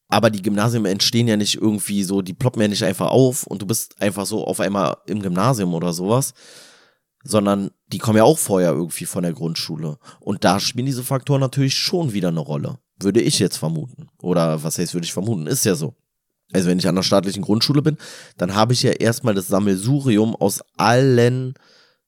[0.09, 3.61] aber die Gymnasien entstehen ja nicht irgendwie so, die ploppen ja nicht einfach auf und
[3.61, 6.33] du bist einfach so auf einmal im Gymnasium oder sowas,
[7.23, 9.99] sondern die kommen ja auch vorher irgendwie von der Grundschule.
[10.19, 12.79] Und da spielen diese Faktoren natürlich schon wieder eine Rolle.
[12.99, 14.07] Würde ich jetzt vermuten.
[14.21, 15.45] Oder was heißt, würde ich vermuten?
[15.45, 15.95] Ist ja so.
[16.51, 17.97] Also wenn ich an der staatlichen Grundschule bin,
[18.37, 21.53] dann habe ich ja erstmal das Sammelsurium aus allen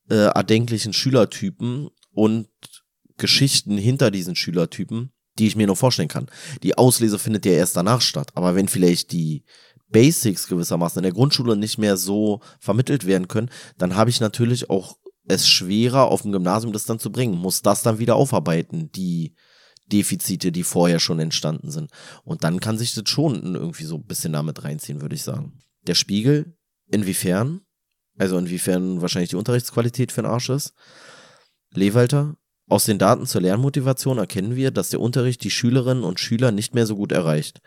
[0.10, 2.48] äh, erdenklichen Schülertypen und
[3.22, 6.28] Geschichten hinter diesen Schülertypen die ich mir nur vorstellen kann.
[6.64, 8.32] Die Auslese findet ja erst danach statt.
[8.36, 9.44] Aber wenn vielleicht die
[9.90, 14.70] Basics gewissermaßen in der Grundschule nicht mehr so vermittelt werden können, dann habe ich natürlich
[14.70, 17.38] auch es schwerer, auf dem Gymnasium das dann zu bringen.
[17.38, 19.36] Muss das dann wieder aufarbeiten, die
[19.88, 21.92] Defizite, die vorher schon entstanden sind.
[22.24, 25.60] Und dann kann sich das schon irgendwie so ein bisschen damit reinziehen, würde ich sagen.
[25.88, 26.56] Der Spiegel,
[26.88, 27.62] inwiefern?
[28.18, 30.74] Also inwiefern wahrscheinlich die Unterrichtsqualität für den Arsch ist.
[31.74, 32.36] Lewalter,
[32.72, 36.74] aus den Daten zur Lernmotivation erkennen wir, dass der Unterricht die Schülerinnen und Schüler nicht
[36.74, 37.62] mehr so gut erreicht.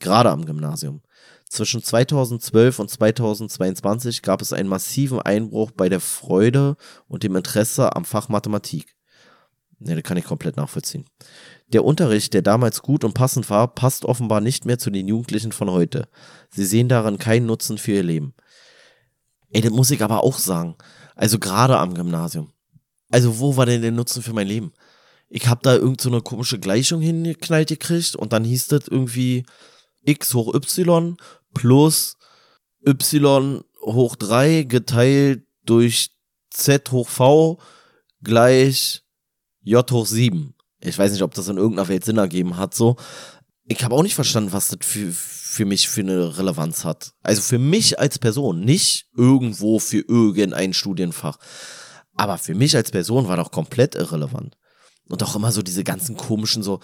[0.00, 1.02] Gerade am Gymnasium.
[1.48, 6.76] Zwischen 2012 und 2022 gab es einen massiven Einbruch bei der Freude
[7.06, 8.96] und dem Interesse am Fach Mathematik.
[9.78, 11.04] Ne, das kann ich komplett nachvollziehen.
[11.68, 15.52] Der Unterricht, der damals gut und passend war, passt offenbar nicht mehr zu den Jugendlichen
[15.52, 16.08] von heute.
[16.50, 18.34] Sie sehen darin keinen Nutzen für ihr Leben.
[19.50, 20.76] Ey, das muss ich aber auch sagen.
[21.14, 22.52] Also gerade am Gymnasium.
[23.12, 24.72] Also wo war denn der Nutzen für mein Leben?
[25.28, 29.44] Ich habe da irgend so eine komische Gleichung hingeknallt gekriegt und dann hieß das irgendwie
[30.02, 31.16] x hoch y
[31.54, 32.16] plus
[32.86, 36.10] y hoch 3 geteilt durch
[36.50, 37.58] z hoch v
[38.22, 39.02] gleich
[39.62, 40.54] j hoch 7.
[40.80, 42.96] Ich weiß nicht, ob das in irgendeiner Welt Sinn ergeben hat, so.
[43.64, 47.12] Ich habe auch nicht verstanden, was das für, für mich für eine Relevanz hat.
[47.22, 51.38] Also für mich als Person, nicht irgendwo für irgendein Studienfach.
[52.16, 54.56] Aber für mich als Person war doch komplett irrelevant.
[55.08, 56.80] Und auch immer so diese ganzen komischen so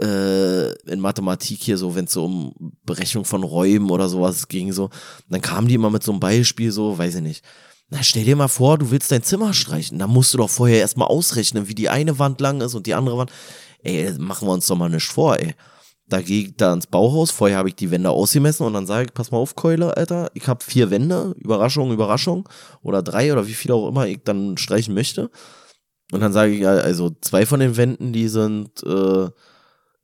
[0.00, 2.54] äh, in Mathematik hier so, wenn es so um
[2.84, 4.90] Berechnung von Räumen oder sowas ging, so,
[5.28, 7.44] dann kamen die immer mit so einem Beispiel, so, weiß ich nicht.
[7.90, 9.98] Na, stell dir mal vor, du willst dein Zimmer streichen.
[9.98, 12.94] Da musst du doch vorher erstmal ausrechnen, wie die eine Wand lang ist und die
[12.94, 13.32] andere Wand.
[13.82, 15.54] Ey, machen wir uns doch mal nicht vor, ey.
[16.08, 19.06] Da gehe ich da ins Bauhaus, vorher habe ich die Wände ausgemessen und dann sage
[19.06, 22.48] ich, pass mal auf, Keule, Alter, ich habe vier Wände, Überraschung, Überraschung,
[22.82, 25.30] oder drei oder wie viel auch immer ich dann streichen möchte.
[26.10, 29.28] Und dann sage ich, also zwei von den Wänden, die sind äh,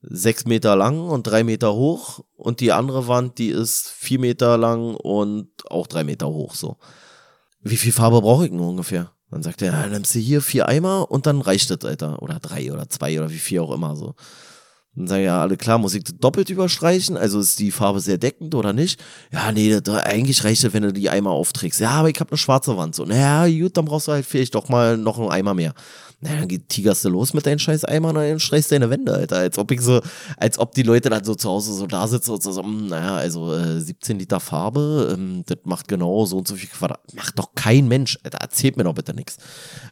[0.02, 4.58] sechs Meter lang und drei Meter hoch und die andere Wand, die ist vier Meter
[4.58, 6.76] lang und auch drei Meter hoch, so.
[7.62, 9.12] Wie viel Farbe brauche ich denn ungefähr?
[9.30, 12.22] Dann sagt er, ja, nimmst du hier vier Eimer und dann reicht das, Alter.
[12.22, 14.14] Oder drei oder zwei oder wie viel auch immer, so.
[14.96, 17.16] Dann sagen ja alle, klar, muss ich doppelt überstreichen?
[17.16, 19.02] Also ist die Farbe sehr deckend oder nicht?
[19.32, 21.80] Ja, nee, das, eigentlich reicht es, wenn du die Eimer aufträgst.
[21.80, 22.94] Ja, aber ich habe eine schwarze Wand.
[22.94, 25.74] So, naja, gut, dann brauchst du halt vielleicht doch mal noch einen Eimer mehr.
[26.20, 29.12] Na, dann geht, tigerst du los mit deinen scheiß Eimern und dann streichst deine Wände,
[29.12, 29.36] Alter.
[29.36, 30.00] Als ob ich so,
[30.36, 32.88] als ob die Leute dann so zu Hause so da sitzen und so, so hm,
[32.88, 37.00] naja, also äh, 17 Liter Farbe, ähm, das macht genau so und so viel Quadrat.
[37.14, 38.38] Macht doch kein Mensch, Alter.
[38.38, 39.36] Erzählt mir doch bitte nichts.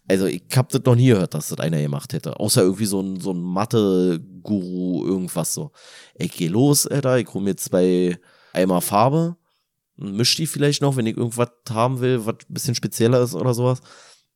[0.08, 2.38] Also ich hab das noch nie gehört, dass das einer gemacht hätte.
[2.38, 3.42] Außer irgendwie so ein, so ein
[4.42, 5.72] Mathe-Guru, irgendwas so.
[6.14, 8.18] Ich geh los, Alter, ich hol mir zwei
[8.52, 9.36] Eimer Farbe,
[9.96, 13.54] misch die vielleicht noch, wenn ich irgendwas haben will, was ein bisschen spezieller ist oder
[13.54, 13.80] sowas.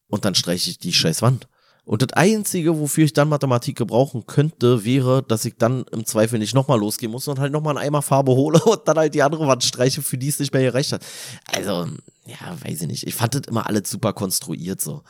[0.09, 1.49] Und dann streiche ich die scheiß Wand.
[1.85, 6.41] Und das Einzige, wofür ich dann Mathematik gebrauchen könnte, wäre, dass ich dann im Zweifel
[6.41, 9.23] nicht nochmal losgehen muss und halt nochmal einen Eimer Farbe hole und dann halt die
[9.23, 11.05] andere Wand streiche, für die es nicht mehr gereicht hat.
[11.53, 11.87] Also,
[12.27, 13.07] ja, weiß ich nicht.
[13.07, 15.03] Ich fand das immer alles super konstruiert so.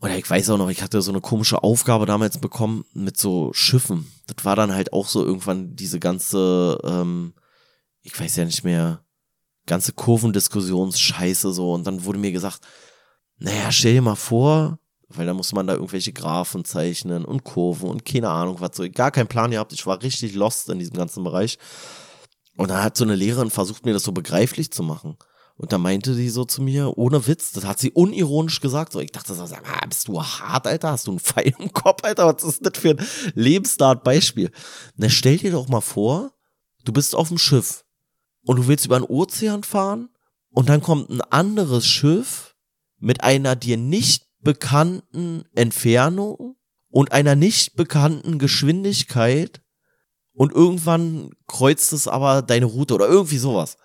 [0.00, 3.52] Oder ich weiß auch noch, ich hatte so eine komische Aufgabe damals bekommen mit so
[3.52, 4.10] Schiffen.
[4.26, 7.34] Das war dann halt auch so irgendwann diese ganze, ähm,
[8.02, 9.04] ich weiß ja nicht mehr,
[9.66, 11.72] ganze Kurvendiskussionsscheiße so.
[11.72, 12.60] Und dann wurde mir gesagt,
[13.36, 17.90] naja, stell dir mal vor, weil da musste man da irgendwelche Graphen zeichnen und Kurven
[17.90, 18.88] und keine Ahnung was so.
[18.90, 19.72] Gar keinen Plan gehabt.
[19.72, 21.58] Ich war richtig lost in diesem ganzen Bereich.
[22.56, 25.16] Und dann hat so eine Lehrerin versucht, mir das so begreiflich zu machen.
[25.60, 28.94] Und da meinte die so zu mir, ohne Witz, das hat sie unironisch gesagt.
[28.94, 30.92] So, ich dachte so, mal, bist du hart, Alter?
[30.92, 32.34] Hast du einen Pfeil im Kopf, Alter?
[32.34, 34.50] Was ist das für ein Lebensstart-Beispiel?
[34.96, 36.32] Na, stell dir doch mal vor,
[36.86, 37.84] du bist auf dem Schiff
[38.46, 40.08] und du willst über den Ozean fahren
[40.48, 42.56] und dann kommt ein anderes Schiff
[42.98, 46.56] mit einer dir nicht bekannten Entfernung
[46.88, 49.60] und einer nicht bekannten Geschwindigkeit
[50.32, 53.76] und irgendwann kreuzt es aber deine Route oder irgendwie sowas.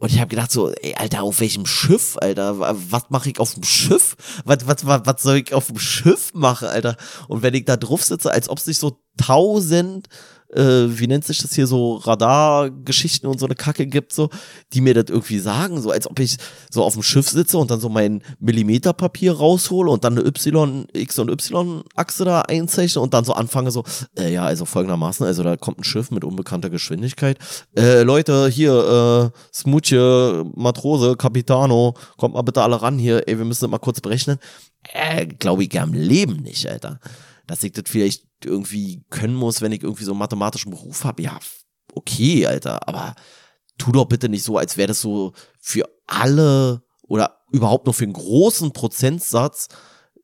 [0.00, 2.58] Und ich habe gedacht so, ey, Alter, auf welchem Schiff, Alter?
[2.58, 4.16] Was mache ich auf dem Schiff?
[4.46, 6.96] Was, was, was, was soll ich auf dem Schiff machen, Alter?
[7.28, 10.08] Und wenn ich da drauf sitze, als ob sich so tausend
[10.54, 14.30] äh, wie nennt sich das hier so, Radargeschichten und so eine Kacke gibt, so,
[14.72, 16.36] die mir das irgendwie sagen, so als ob ich
[16.70, 20.86] so auf dem Schiff sitze und dann so mein Millimeterpapier raushole und dann eine Y,
[20.92, 23.84] X und Y-Achse da einzeichne und dann so anfange so,
[24.18, 27.38] äh, ja, also folgendermaßen, also da kommt ein Schiff mit unbekannter Geschwindigkeit.
[27.76, 33.44] Äh, Leute, hier, äh, Smutje, Matrose, Capitano, kommt mal bitte alle ran hier, ey, wir
[33.44, 34.38] müssen das mal kurz berechnen.
[34.92, 36.98] Äh, glaube ich am Leben nicht, Alter
[37.50, 41.20] dass ich das vielleicht irgendwie können muss, wenn ich irgendwie so einen mathematischen Beruf habe.
[41.22, 41.36] Ja,
[41.94, 43.16] okay, Alter, aber
[43.76, 48.04] tu doch bitte nicht so, als wäre das so für alle oder überhaupt nur für
[48.04, 49.66] einen großen Prozentsatz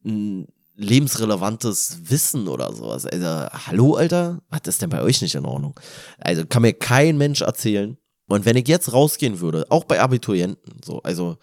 [0.05, 3.07] ein lebensrelevantes Wissen oder sowas.
[3.07, 3.27] Also,
[3.67, 4.41] hallo, Alter?
[4.49, 5.79] Was ist denn bei euch nicht in Ordnung?
[6.19, 7.99] Also, kann mir kein Mensch erzählen.
[8.29, 11.39] Und wenn ich jetzt rausgehen würde, auch bei Abiturienten, so, also,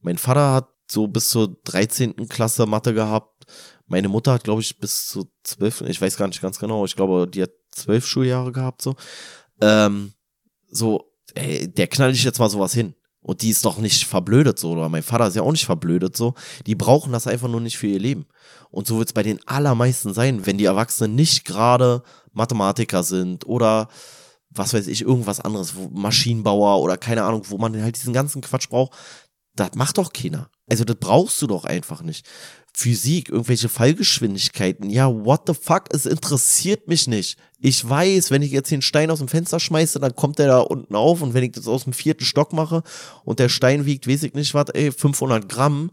[0.00, 2.28] mein Vater hat so bis zur 13.
[2.28, 3.46] Klasse Mathe gehabt.
[3.86, 6.96] Meine Mutter hat, glaube ich, bis zu zwölf, ich weiß gar nicht ganz genau, ich
[6.96, 8.96] glaube, die hat zwölf Schuljahre gehabt, so.
[9.60, 10.12] Ähm,
[10.70, 12.94] so, ey, der knall ich jetzt mal sowas hin.
[13.20, 16.16] Und die ist doch nicht verblödet so, oder mein Vater ist ja auch nicht verblödet
[16.16, 16.34] so.
[16.66, 18.26] Die brauchen das einfach nur nicht für ihr Leben.
[18.70, 23.46] Und so wird es bei den allermeisten sein, wenn die Erwachsenen nicht gerade Mathematiker sind
[23.46, 23.88] oder
[24.50, 28.68] was weiß ich, irgendwas anderes, Maschinenbauer oder keine Ahnung, wo man halt diesen ganzen Quatsch
[28.68, 28.96] braucht.
[29.58, 30.50] Das macht doch keiner.
[30.70, 32.26] Also das brauchst du doch einfach nicht.
[32.78, 34.88] Physik, irgendwelche Fallgeschwindigkeiten.
[34.88, 35.86] Ja, what the fuck?
[35.90, 37.36] Es interessiert mich nicht.
[37.58, 40.60] Ich weiß, wenn ich jetzt den Stein aus dem Fenster schmeiße, dann kommt der da
[40.60, 42.84] unten auf und wenn ich das aus dem vierten Stock mache
[43.24, 45.90] und der Stein wiegt, weiß ich nicht was, ey, 500 Gramm,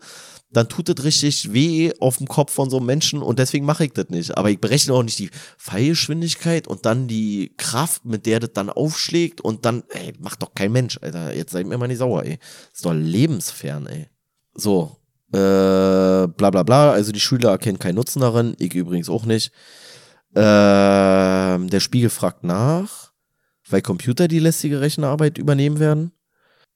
[0.51, 3.85] dann tut das richtig weh auf dem Kopf von so einem Menschen und deswegen mache
[3.85, 4.37] ich das nicht.
[4.37, 8.69] Aber ich berechne auch nicht die Fallgeschwindigkeit und dann die Kraft, mit der das dann
[8.69, 11.33] aufschlägt und dann, ey, macht doch kein Mensch, Alter.
[11.33, 12.37] Jetzt seid mir mal nicht sauer, ey.
[12.37, 14.05] Das ist doch lebensfern, ey.
[14.53, 14.97] So,
[15.31, 16.91] äh, bla bla bla.
[16.91, 19.51] Also die Schüler erkennen keinen Nutzen darin, ich übrigens auch nicht.
[20.31, 23.11] Äh, der Spiegel fragt nach,
[23.69, 26.11] weil Computer die lästige Rechenarbeit übernehmen werden.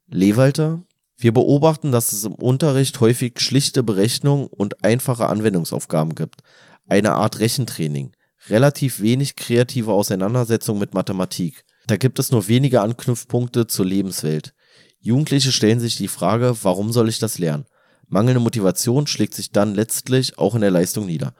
[0.08, 0.84] Lewalter.
[1.18, 6.42] Wir beobachten, dass es im Unterricht häufig schlichte Berechnungen und einfache Anwendungsaufgaben gibt.
[6.88, 8.14] Eine Art Rechentraining.
[8.48, 11.66] Relativ wenig kreative Auseinandersetzung mit Mathematik.
[11.88, 14.54] Da gibt es nur wenige Anknüpfpunkte zur Lebenswelt.
[15.02, 17.66] Jugendliche stellen sich die Frage, warum soll ich das lernen?
[18.10, 21.34] Mangelnde Motivation schlägt sich dann letztlich auch in der Leistung nieder.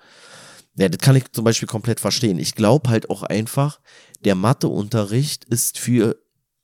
[0.76, 2.40] Ja, das kann ich zum Beispiel komplett verstehen.
[2.40, 3.82] Ich glaube halt auch einfach,
[4.24, 6.16] der Matheunterricht ist für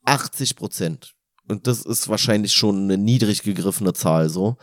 [0.05, 1.15] 80 Prozent,
[1.47, 4.57] und das ist wahrscheinlich schon eine niedrig gegriffene Zahl so,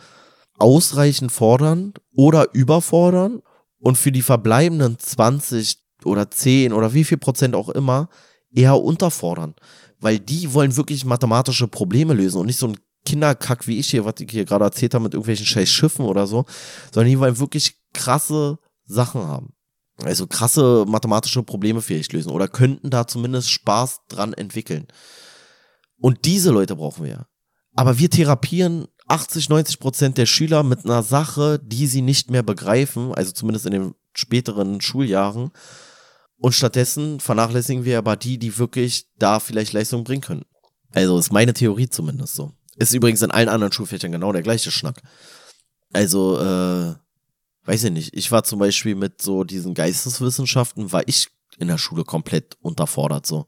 [0.57, 3.41] ausreichend fordern oder überfordern
[3.79, 8.09] und für die verbleibenden 20 oder 10 oder wie viel Prozent auch immer
[8.51, 9.55] eher unterfordern.
[9.99, 14.05] Weil die wollen wirklich mathematische Probleme lösen und nicht so ein Kinderkack wie ich hier,
[14.05, 16.45] was ich hier gerade erzählt habe mit irgendwelchen scheiß Schiffen oder so,
[16.91, 19.53] sondern die wollen wirklich krasse Sachen haben.
[19.97, 24.87] Also krasse mathematische Probleme vielleicht lösen oder könnten da zumindest Spaß dran entwickeln.
[25.97, 27.27] Und diese Leute brauchen wir.
[27.75, 32.43] Aber wir therapieren 80, 90 Prozent der Schüler mit einer Sache, die sie nicht mehr
[32.43, 35.51] begreifen, also zumindest in den späteren Schuljahren.
[36.37, 40.45] Und stattdessen vernachlässigen wir aber die, die wirklich da vielleicht Leistung bringen können.
[40.91, 42.53] Also ist meine Theorie zumindest so.
[42.77, 45.01] Ist übrigens in allen anderen Schulfächern genau der gleiche Schnack.
[45.91, 46.95] Also, äh,
[47.65, 48.15] weiß ich nicht.
[48.15, 53.25] Ich war zum Beispiel mit so diesen Geisteswissenschaften, war ich in der Schule komplett unterfordert,
[53.25, 53.45] so.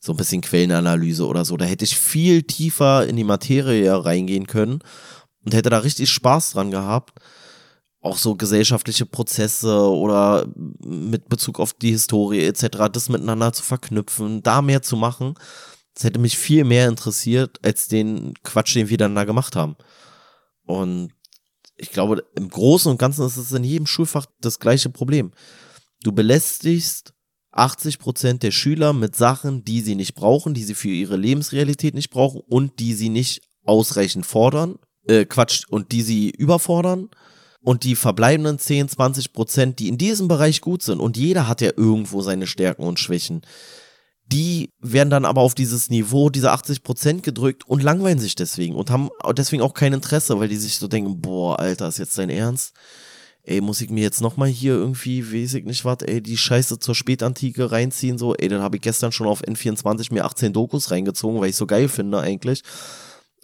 [0.00, 1.56] So ein bisschen Quellenanalyse oder so.
[1.56, 4.80] Da hätte ich viel tiefer in die Materie reingehen können
[5.44, 7.20] und hätte da richtig Spaß dran gehabt.
[8.02, 10.46] Auch so gesellschaftliche Prozesse oder
[10.84, 15.36] mit Bezug auf die Historie etc., das miteinander zu verknüpfen, da mehr zu machen.
[15.94, 19.76] Das hätte mich viel mehr interessiert als den Quatsch, den wir dann da gemacht haben.
[20.64, 21.12] Und
[21.76, 25.32] ich glaube, im Großen und Ganzen ist es in jedem Schulfach das gleiche Problem.
[26.02, 27.14] Du belästigst
[27.52, 31.94] 80 Prozent der Schüler mit Sachen, die sie nicht brauchen, die sie für ihre Lebensrealität
[31.94, 34.76] nicht brauchen und die sie nicht ausreichend fordern,
[35.06, 37.08] äh, Quatsch, und die sie überfordern.
[37.60, 41.62] Und die verbleibenden 10, 20 Prozent, die in diesem Bereich gut sind, und jeder hat
[41.62, 43.40] ja irgendwo seine Stärken und Schwächen,
[44.34, 48.90] die werden dann aber auf dieses Niveau, diese 80% gedrückt und langweilen sich deswegen und
[48.90, 52.30] haben deswegen auch kein Interesse, weil die sich so denken, boah, Alter, ist jetzt dein
[52.30, 52.74] Ernst?
[53.44, 56.80] Ey, muss ich mir jetzt nochmal hier irgendwie, weiß ich nicht was, ey, die Scheiße
[56.80, 60.90] zur Spätantike reinziehen, so, ey, dann habe ich gestern schon auf N24 mir 18 Dokus
[60.90, 62.62] reingezogen, weil ich so geil finde eigentlich.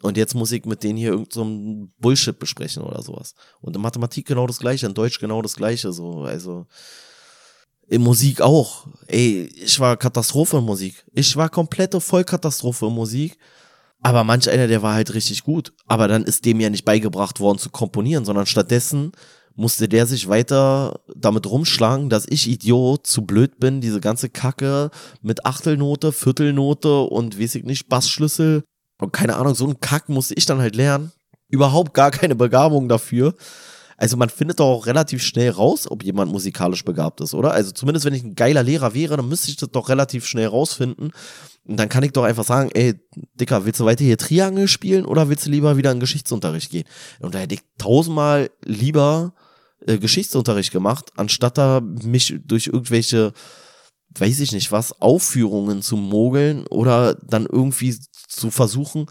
[0.03, 3.35] Und jetzt muss ich mit denen hier irgendein so Bullshit besprechen oder sowas.
[3.61, 6.67] Und in Mathematik genau das gleiche, in Deutsch genau das gleiche, so, also.
[7.91, 8.87] In Musik auch.
[9.09, 11.05] Ey, ich war Katastrophe in Musik.
[11.13, 13.37] Ich war komplette Vollkatastrophe in Musik.
[14.01, 15.73] Aber manch einer, der war halt richtig gut.
[15.89, 19.11] Aber dann ist dem ja nicht beigebracht worden zu komponieren, sondern stattdessen
[19.57, 24.91] musste der sich weiter damit rumschlagen, dass ich Idiot zu blöd bin, diese ganze Kacke
[25.21, 28.63] mit Achtelnote, Viertelnote und weiß ich nicht, Bassschlüssel
[29.01, 31.11] und keine Ahnung, so ein Kack musste ich dann halt lernen.
[31.49, 33.35] Überhaupt gar keine Begabung dafür.
[34.01, 37.53] Also man findet doch auch relativ schnell raus, ob jemand musikalisch begabt ist, oder?
[37.53, 40.47] Also zumindest wenn ich ein geiler Lehrer wäre, dann müsste ich das doch relativ schnell
[40.47, 41.13] rausfinden.
[41.65, 42.95] Und dann kann ich doch einfach sagen, ey,
[43.35, 46.85] Dicker, willst du weiter hier Triangel spielen oder willst du lieber wieder in Geschichtsunterricht gehen?
[47.21, 49.35] Und da hätte ich tausendmal lieber
[49.87, 53.35] äh, Geschichtsunterricht gemacht, anstatt da mich durch irgendwelche,
[54.19, 57.95] weiß ich nicht was, Aufführungen zu mogeln oder dann irgendwie
[58.29, 59.11] zu versuchen,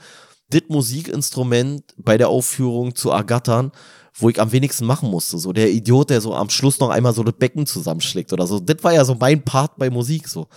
[0.50, 3.72] das Musikinstrument bei der Aufführung zu ergattern
[4.14, 5.38] wo ich am wenigsten machen musste.
[5.38, 8.60] So der Idiot, der so am Schluss noch einmal so das Becken zusammenschlägt oder so.
[8.60, 10.48] Das war ja so mein Part bei Musik so.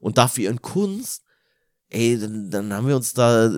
[0.00, 1.22] Und dafür in Kunst,
[1.90, 3.50] ey, dann, dann haben wir uns da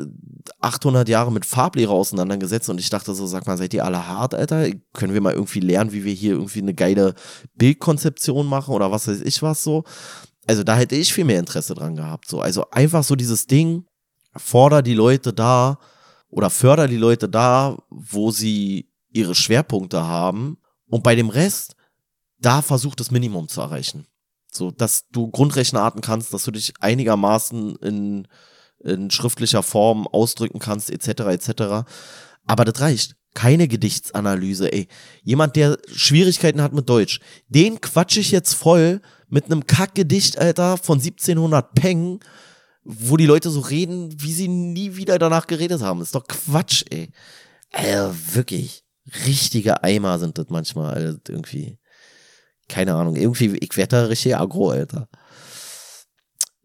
[0.60, 4.34] 800 Jahre mit Farblehre auseinandergesetzt und ich dachte so, sag mal, seid ihr alle hart,
[4.34, 4.68] Alter?
[4.92, 7.14] Können wir mal irgendwie lernen, wie wir hier irgendwie eine geile
[7.54, 9.84] Bildkonzeption machen oder was weiß ich was so?
[10.46, 12.28] Also da hätte ich viel mehr Interesse dran gehabt.
[12.28, 13.86] So, also einfach so dieses Ding,
[14.36, 15.78] forder die Leute da
[16.28, 21.76] oder förder die Leute da, wo sie ihre Schwerpunkte haben und bei dem Rest,
[22.38, 24.06] da versucht das Minimum zu erreichen.
[24.50, 28.28] So, dass du Grundrechenarten kannst, dass du dich einigermaßen in,
[28.80, 31.88] in schriftlicher Form ausdrücken kannst, etc., etc.
[32.46, 33.16] Aber das reicht.
[33.34, 34.86] Keine Gedichtsanalyse, ey.
[35.24, 40.76] Jemand, der Schwierigkeiten hat mit Deutsch, den quatsche ich jetzt voll mit einem Kackgedicht, Alter,
[40.76, 42.20] von 1700 Peng,
[42.84, 45.98] wo die Leute so reden, wie sie nie wieder danach geredet haben.
[45.98, 47.10] Das ist doch Quatsch, ey.
[47.70, 48.83] Ey, wirklich
[49.26, 51.78] richtige Eimer sind das manchmal also irgendwie.
[52.68, 55.08] Keine Ahnung, irgendwie, ich werde da richtig aggro, Alter.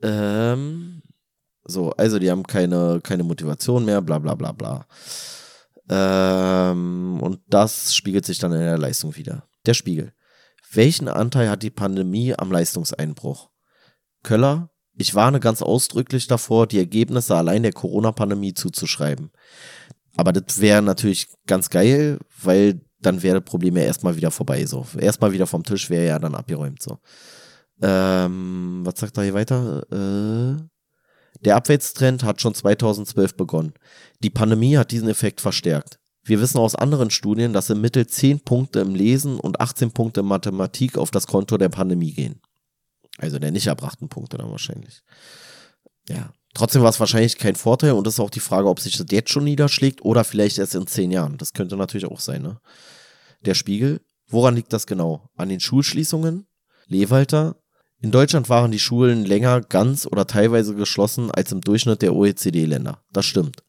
[0.02, 1.02] Ähm,
[1.66, 4.86] so, also die haben keine, keine Motivation mehr, bla bla bla bla.
[5.90, 9.44] Ähm, und das spiegelt sich dann in der Leistung wieder.
[9.66, 10.14] Der Spiegel.
[10.72, 13.50] Welchen Anteil hat die Pandemie am Leistungseinbruch?
[14.24, 19.32] Köller, ich warne ganz ausdrücklich davor, die Ergebnisse allein der Corona-Pandemie zuzuschreiben.
[20.16, 24.66] Aber das wäre natürlich ganz geil, weil dann wäre das Problem ja erstmal wieder vorbei.
[24.66, 24.86] So.
[24.98, 26.82] Erstmal wieder vom Tisch wäre ja dann abgeräumt.
[26.82, 27.00] So.
[27.82, 29.84] Ähm, was sagt er hier weiter?
[29.92, 30.62] Äh,
[31.42, 33.74] der Abwärtstrend hat schon 2012 begonnen.
[34.22, 36.00] Die Pandemie hat diesen Effekt verstärkt.
[36.24, 40.20] Wir wissen aus anderen Studien, dass im Mittel 10 Punkte im Lesen und 18 Punkte
[40.20, 42.42] in Mathematik auf das Konto der Pandemie gehen.
[43.18, 45.02] Also der nicht erbrachten Punkte dann wahrscheinlich.
[46.08, 46.34] Ja.
[46.60, 49.06] Trotzdem war es wahrscheinlich kein Vorteil und das ist auch die Frage, ob sich das
[49.12, 51.38] jetzt schon niederschlägt oder vielleicht erst in zehn Jahren.
[51.38, 52.60] Das könnte natürlich auch sein, ne?
[53.46, 54.02] Der Spiegel.
[54.28, 55.30] Woran liegt das genau?
[55.38, 56.48] An den Schulschließungen?
[56.88, 57.56] Lehwalter?
[58.02, 63.04] In Deutschland waren die Schulen länger ganz oder teilweise geschlossen als im Durchschnitt der OECD-Länder.
[63.14, 63.64] Das stimmt.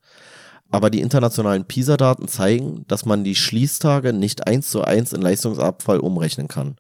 [0.69, 6.01] Aber die internationalen PISA-Daten zeigen, dass man die Schließtage nicht eins zu eins in Leistungsabfall
[6.01, 6.75] umrechnen kann.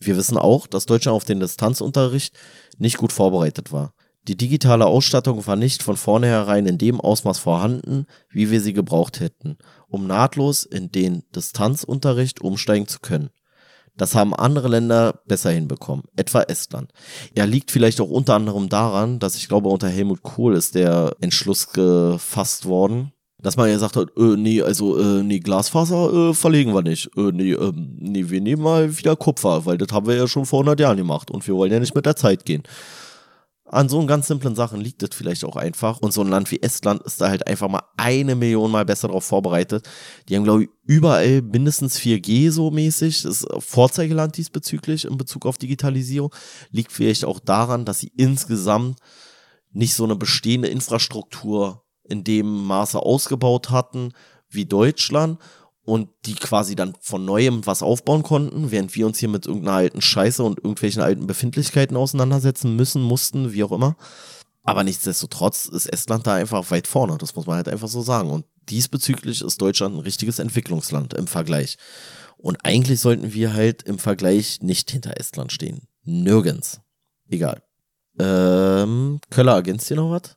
[0.00, 2.36] Wir wissen auch, dass Deutschland auf den Distanzunterricht
[2.76, 3.94] nicht gut vorbereitet war.
[4.28, 9.20] Die digitale Ausstattung war nicht von vornherein in dem Ausmaß vorhanden, wie wir sie gebraucht
[9.20, 9.56] hätten,
[9.88, 13.30] um nahtlos in den Distanzunterricht umsteigen zu können.
[13.96, 16.92] Das haben andere Länder besser hinbekommen, etwa Estland.
[17.34, 21.16] Er liegt vielleicht auch unter anderem daran, dass ich glaube, unter Helmut Kohl ist der
[21.20, 26.34] Entschluss gefasst worden, dass man ja gesagt hat, äh, nee, also, äh, nee, Glasfaser äh,
[26.34, 27.08] verlegen wir nicht.
[27.16, 30.44] Äh, nee, äh, nee, wir nehmen mal wieder Kupfer, weil das haben wir ja schon
[30.44, 32.64] vor 100 Jahren gemacht und wir wollen ja nicht mit der Zeit gehen.
[33.70, 36.00] An so ganz simplen Sachen liegt es vielleicht auch einfach.
[36.00, 39.08] Und so ein Land wie Estland ist da halt einfach mal eine Million mal besser
[39.08, 39.88] darauf vorbereitet.
[40.28, 43.22] Die haben, glaube ich, überall mindestens 4G so mäßig.
[43.22, 46.34] Das ist Vorzeigeland diesbezüglich in Bezug auf Digitalisierung.
[46.70, 48.98] Liegt vielleicht auch daran, dass sie insgesamt
[49.72, 54.12] nicht so eine bestehende Infrastruktur in dem Maße ausgebaut hatten
[54.48, 55.38] wie Deutschland
[55.88, 59.78] und die quasi dann von neuem was aufbauen konnten, während wir uns hier mit irgendeiner
[59.78, 63.96] alten Scheiße und irgendwelchen alten Befindlichkeiten auseinandersetzen müssen, mussten, wie auch immer.
[64.64, 68.28] Aber nichtsdestotrotz ist Estland da einfach weit vorne, das muss man halt einfach so sagen.
[68.28, 71.78] Und diesbezüglich ist Deutschland ein richtiges Entwicklungsland im Vergleich.
[72.36, 75.88] Und eigentlich sollten wir halt im Vergleich nicht hinter Estland stehen.
[76.04, 76.82] Nirgends.
[77.30, 77.62] Egal.
[78.18, 80.36] Ähm, Köller, ergänzt dir noch was?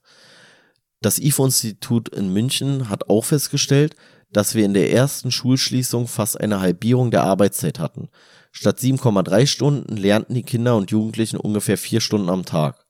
[1.02, 3.97] Das IFO-Institut in München hat auch festgestellt,
[4.32, 8.10] dass wir in der ersten Schulschließung fast eine Halbierung der Arbeitszeit hatten.
[8.52, 12.86] Statt 7,3 Stunden lernten die Kinder und Jugendlichen ungefähr vier Stunden am Tag.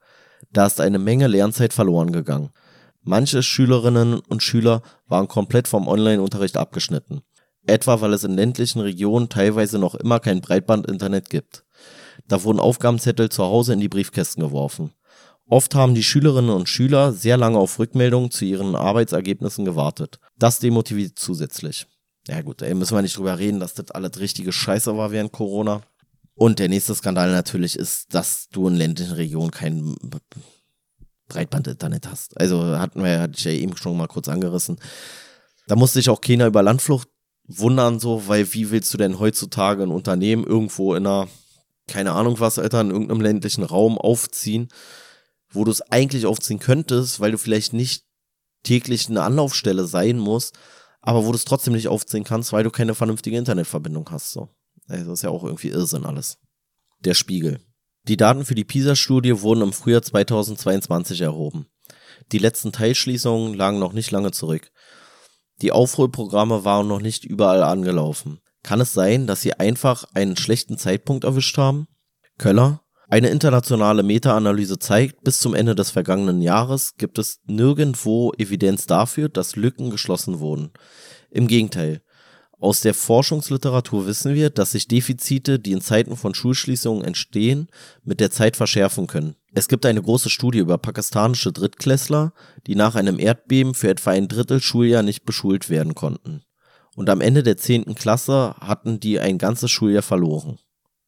[0.52, 2.50] Da ist eine Menge Lernzeit verloren gegangen.
[3.04, 7.22] Manche Schülerinnen und Schüler waren komplett vom Online-Unterricht abgeschnitten.
[7.66, 11.64] Etwa weil es in ländlichen Regionen teilweise noch immer kein Breitbandinternet gibt.
[12.28, 14.94] Da wurden Aufgabenzettel zu Hause in die Briefkästen geworfen.
[15.52, 20.18] Oft haben die Schülerinnen und Schüler sehr lange auf Rückmeldungen zu ihren Arbeitsergebnissen gewartet.
[20.39, 21.88] Das demotiviert zusätzlich.
[22.26, 25.34] Ja gut, ey, müssen wir nicht drüber reden, dass das alles richtige Scheiße war während
[25.34, 25.82] Corona.
[26.36, 29.93] Und der nächste Skandal natürlich ist, dass du in ländlichen Regionen kein
[31.28, 32.39] Breitbandinternet hast.
[32.39, 34.80] Also hatten wir, hatte ich ja eben schon mal kurz angerissen.
[35.68, 37.10] Da musste sich auch keiner über Landflucht
[37.45, 41.28] wundern, so, weil wie willst du denn heutzutage ein Unternehmen irgendwo in einer,
[41.88, 44.70] keine Ahnung was, Alter, in irgendeinem ländlichen Raum aufziehen,
[45.52, 48.06] wo du es eigentlich aufziehen könntest, weil du vielleicht nicht
[48.64, 50.58] täglich eine Anlaufstelle sein musst,
[51.02, 54.32] aber wo du es trotzdem nicht aufziehen kannst, weil du keine vernünftige Internetverbindung hast.
[54.32, 54.49] So.
[54.88, 56.38] Also das ist ja auch irgendwie Irrsinn alles.
[56.99, 57.60] Der Spiegel.
[58.08, 61.68] Die Daten für die PISA-Studie wurden im Frühjahr 2022 erhoben.
[62.32, 64.72] Die letzten Teilschließungen lagen noch nicht lange zurück.
[65.62, 68.39] Die Aufholprogramme waren noch nicht überall angelaufen.
[68.64, 71.88] Kann es sein, dass sie einfach einen schlechten Zeitpunkt erwischt haben?
[72.38, 72.84] Köller?
[73.12, 79.28] Eine internationale Meta-Analyse zeigt, bis zum Ende des vergangenen Jahres gibt es nirgendwo Evidenz dafür,
[79.28, 80.72] dass Lücken geschlossen wurden.
[81.30, 82.03] Im Gegenteil.
[82.57, 87.68] Aus der Forschungsliteratur wissen wir, dass sich Defizite, die in Zeiten von Schulschließungen entstehen,
[88.01, 89.36] mit der Zeit verschärfen können.
[89.53, 92.32] Es gibt eine große Studie über pakistanische Drittklässler,
[92.66, 96.43] die nach einem Erdbeben für etwa ein Drittel Schuljahr nicht beschult werden konnten.
[96.95, 100.59] Und am Ende der zehnten Klasse hatten die ein ganzes Schuljahr verloren.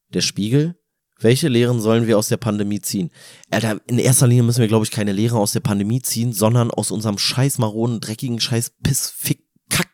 [0.10, 0.76] Der Spiegel?
[1.20, 3.11] Welche Lehren sollen wir aus der Pandemie ziehen?
[3.49, 6.72] Alter, in erster Linie müssen wir, glaube ich, keine Lehren aus der Pandemie ziehen, sondern
[6.72, 9.89] aus unserem scheiß maroden, dreckigen, scheiß Piss, Fick, Kack,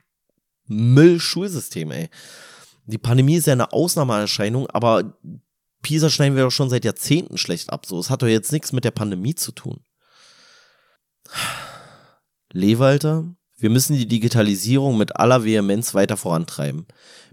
[0.66, 2.10] Müll-Schulsystem, ey.
[2.86, 5.20] Die Pandemie ist ja eine Ausnahmeerscheinung, aber
[5.82, 7.86] Pisa schneiden wir doch schon seit Jahrzehnten schlecht ab.
[7.86, 9.82] So, es hat doch jetzt nichts mit der Pandemie zu tun.
[12.52, 16.88] Lewalter, wir müssen die Digitalisierung mit aller Vehemenz weiter vorantreiben.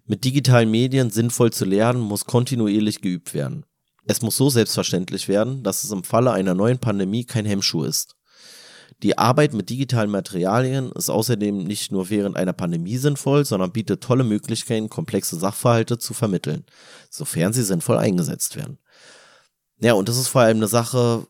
[0.04, 3.64] Mit digitalen Medien sinnvoll zu lernen, muss kontinuierlich geübt werden.
[4.06, 8.14] Es muss so selbstverständlich werden, dass es im Falle einer neuen Pandemie kein Hemmschuh ist.
[9.02, 14.02] Die Arbeit mit digitalen Materialien ist außerdem nicht nur während einer Pandemie sinnvoll, sondern bietet
[14.02, 16.64] tolle Möglichkeiten, komplexe Sachverhalte zu vermitteln,
[17.10, 18.78] sofern sie sinnvoll eingesetzt werden.
[19.80, 21.26] Ja, und das ist vor allem eine Sache,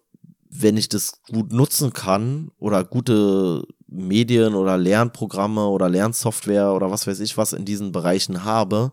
[0.48, 7.06] wenn ich das gut nutzen kann oder gute Medien oder Lernprogramme oder Lernsoftware oder was
[7.06, 8.92] weiß ich was in diesen Bereichen habe,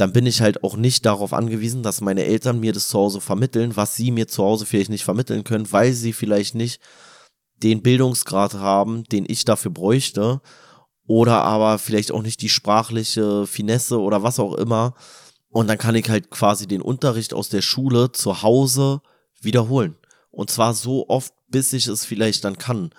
[0.00, 3.20] dann bin ich halt auch nicht darauf angewiesen, dass meine Eltern mir das zu Hause
[3.20, 6.80] vermitteln, was sie mir zu Hause vielleicht nicht vermitteln können, weil sie vielleicht nicht
[7.62, 10.40] den Bildungsgrad haben, den ich dafür bräuchte,
[11.06, 14.94] oder aber vielleicht auch nicht die sprachliche Finesse oder was auch immer.
[15.48, 19.02] Und dann kann ich halt quasi den Unterricht aus der Schule zu Hause
[19.40, 19.96] wiederholen.
[20.30, 22.90] Und zwar so oft, bis ich es vielleicht dann kann.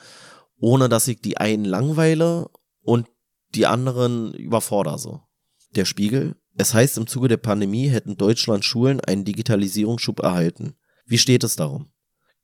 [0.59, 2.49] Ohne dass ich die einen langweile
[2.81, 3.07] und
[3.55, 5.21] die anderen überfordere so.
[5.75, 6.35] Der Spiegel.
[6.55, 10.75] Es heißt, im Zuge der Pandemie hätten Deutschland Schulen einen Digitalisierungsschub erhalten.
[11.05, 11.91] Wie steht es darum?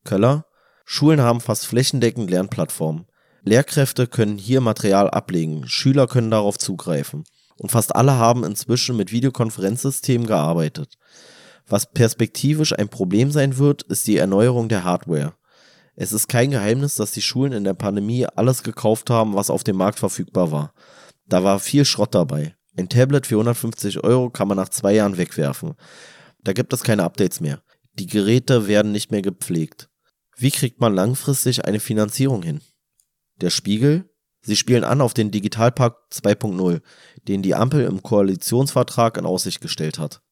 [0.04, 0.46] Köller.
[0.84, 3.06] Schulen haben fast flächendeckend Lernplattformen.
[3.42, 7.24] Lehrkräfte können hier Material ablegen, Schüler können darauf zugreifen.
[7.56, 10.96] Und fast alle haben inzwischen mit Videokonferenzsystemen gearbeitet.
[11.66, 15.34] Was perspektivisch ein Problem sein wird, ist die Erneuerung der Hardware.
[15.96, 19.64] Es ist kein Geheimnis, dass die Schulen in der Pandemie alles gekauft haben, was auf
[19.64, 20.72] dem Markt verfügbar war.
[21.26, 22.54] Da war viel Schrott dabei.
[22.78, 25.74] Ein Tablet für 150 Euro kann man nach zwei Jahren wegwerfen.
[26.44, 27.60] Da gibt es keine Updates mehr.
[27.94, 29.88] Die Geräte werden nicht mehr gepflegt.
[30.36, 32.60] Wie kriegt man langfristig eine Finanzierung hin?
[33.40, 34.08] Der Spiegel?
[34.42, 36.80] Sie spielen an auf den Digitalpakt 2.0,
[37.26, 40.22] den die Ampel im Koalitionsvertrag in Aussicht gestellt hat.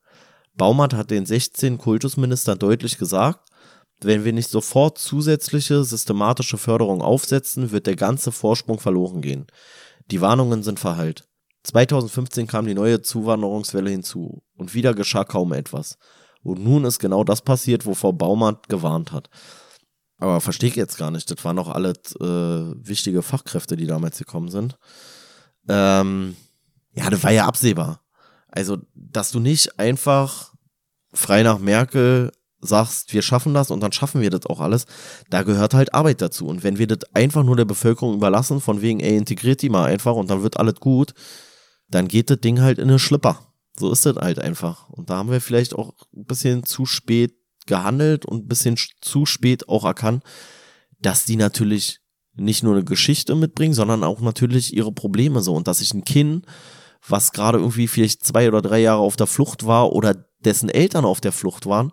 [0.55, 3.49] Baumart hat den 16 Kultusministern deutlich gesagt,
[4.01, 9.47] wenn wir nicht sofort zusätzliche systematische Förderung aufsetzen, wird der ganze Vorsprung verloren gehen.
[10.11, 11.24] Die Warnungen sind verhallt.
[11.64, 15.97] 2015 kam die neue Zuwanderungswelle hinzu und wieder geschah kaum etwas.
[16.43, 19.30] Und nun ist genau das passiert, wovor Baumart gewarnt hat.
[20.24, 21.30] Aber verstehe ich jetzt gar nicht.
[21.30, 24.78] Das waren auch alle äh, wichtige Fachkräfte, die damals gekommen sind.
[25.67, 26.38] Ähm,
[26.93, 27.99] ja, das war ja absehbar.
[28.47, 30.53] Also, dass du nicht einfach
[31.11, 34.86] frei nach Merkel sagst, wir schaffen das und dann schaffen wir das auch alles,
[35.30, 36.47] da gehört halt Arbeit dazu.
[36.47, 39.91] Und wenn wir das einfach nur der Bevölkerung überlassen, von wegen, ey, integriert die mal
[39.91, 41.13] einfach und dann wird alles gut,
[41.89, 43.39] dann geht das Ding halt in eine Schlipper.
[43.78, 44.88] So ist das halt einfach.
[44.88, 49.26] Und da haben wir vielleicht auch ein bisschen zu spät gehandelt und ein bisschen zu
[49.26, 50.24] spät auch erkannt,
[50.99, 51.99] dass die natürlich
[52.36, 55.53] nicht nur eine Geschichte mitbringen, sondern auch natürlich ihre Probleme so.
[55.53, 56.45] Und dass sich ein Kind,
[57.07, 61.05] was gerade irgendwie vielleicht zwei oder drei Jahre auf der Flucht war oder dessen Eltern
[61.05, 61.91] auf der Flucht waren,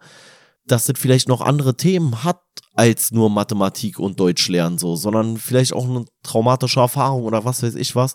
[0.66, 2.40] dass das vielleicht noch andere Themen hat
[2.74, 7.62] als nur Mathematik und Deutsch lernen so, sondern vielleicht auch eine traumatische Erfahrung oder was
[7.62, 8.14] weiß ich was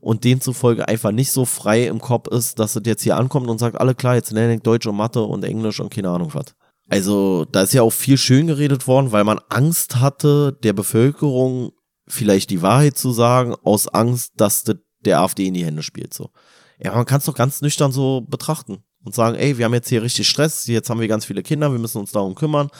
[0.00, 3.58] und demzufolge einfach nicht so frei im Kopf ist, dass es jetzt hier ankommt und
[3.58, 6.54] sagt, alle klar, jetzt lerne ich Deutsch und Mathe und Englisch und keine Ahnung was.
[6.88, 11.72] Also da ist ja auch viel schön geredet worden, weil man Angst hatte, der Bevölkerung
[12.06, 16.14] vielleicht die Wahrheit zu sagen, aus Angst, dass das der AfD in die Hände spielt.
[16.14, 16.30] So.
[16.78, 19.88] Ja, man kann es doch ganz nüchtern so betrachten und sagen, ey, wir haben jetzt
[19.88, 22.70] hier richtig Stress, jetzt haben wir ganz viele Kinder, wir müssen uns darum kümmern.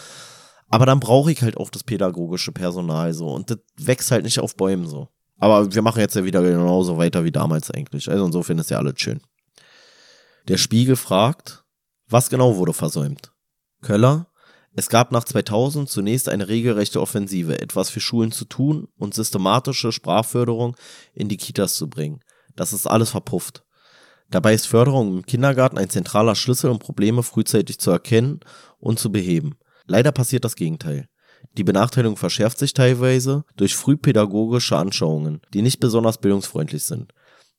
[0.69, 4.41] Aber dann brauche ich halt auch das pädagogische Personal so und das wächst halt nicht
[4.41, 5.09] auf Bäumen so.
[5.39, 8.11] Aber wir machen jetzt ja wieder genauso weiter wie damals eigentlich.
[8.11, 9.21] Also insofern ist ja alles schön.
[10.49, 11.65] Der Spiegel fragt,
[12.09, 13.34] was genau wurde versäumt?
[13.85, 14.27] Köller,
[14.77, 19.93] es gab nach 2000 zunächst eine regelrechte Offensive, etwas für Schulen zu tun und systematische
[19.93, 20.77] Sprachförderung
[21.13, 22.21] in die Kitas zu bringen.
[22.57, 23.63] Das ist alles verpufft.
[24.31, 28.41] Dabei ist Förderung im Kindergarten ein zentraler Schlüssel, um Probleme frühzeitig zu erkennen
[28.81, 29.57] und zu beheben.
[29.87, 31.09] Leider passiert das Gegenteil.
[31.57, 37.13] Die Benachteiligung verschärft sich teilweise durch frühpädagogische Anschauungen, die nicht besonders bildungsfreundlich sind.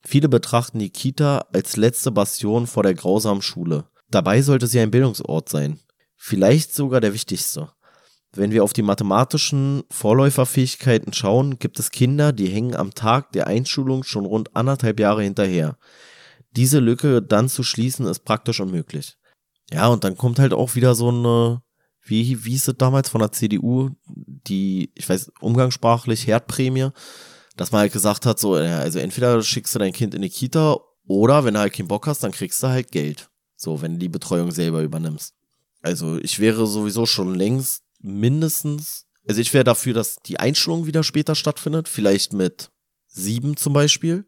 [0.03, 3.86] Viele betrachten die Kita als letzte Bastion vor der grausamen Schule.
[4.09, 5.80] Dabei sollte sie ein Bildungsort sein,
[6.16, 7.72] vielleicht sogar der wichtigste.
[8.34, 13.47] Wenn wir auf die mathematischen Vorläuferfähigkeiten schauen, gibt es Kinder, die hängen am Tag der
[13.47, 15.78] Einschulung schon rund anderthalb Jahre hinterher.
[16.51, 19.18] Diese Lücke dann zu schließen, ist praktisch unmöglich.
[19.72, 21.61] Ja, und dann kommt halt auch wieder so eine,
[22.03, 26.89] wie, hieß es damals von der CDU, die, ich weiß, umgangssprachlich Herdprämie,
[27.55, 30.78] dass man halt gesagt hat, so, also entweder schickst du dein Kind in die Kita
[31.07, 33.30] oder wenn du halt keinen Bock hast, dann kriegst du halt Geld.
[33.55, 35.34] So, wenn du die Betreuung selber übernimmst.
[35.86, 41.04] Also ich wäre sowieso schon längst mindestens, also ich wäre dafür, dass die Einschulung wieder
[41.04, 42.72] später stattfindet, vielleicht mit
[43.06, 44.26] sieben zum Beispiel,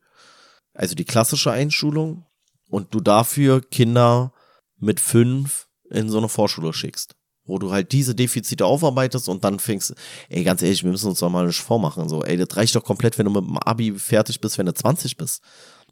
[0.75, 2.27] also die klassische Einschulung,
[2.69, 4.33] und du dafür Kinder
[4.77, 9.57] mit fünf in so eine Vorschule schickst, wo du halt diese Defizite aufarbeitest und dann
[9.57, 9.95] fängst,
[10.29, 12.83] ey, ganz ehrlich, wir müssen uns doch mal nicht vormachen, so, ey, das reicht doch
[12.83, 15.41] komplett, wenn du mit dem Abi fertig bist, wenn du 20 bist.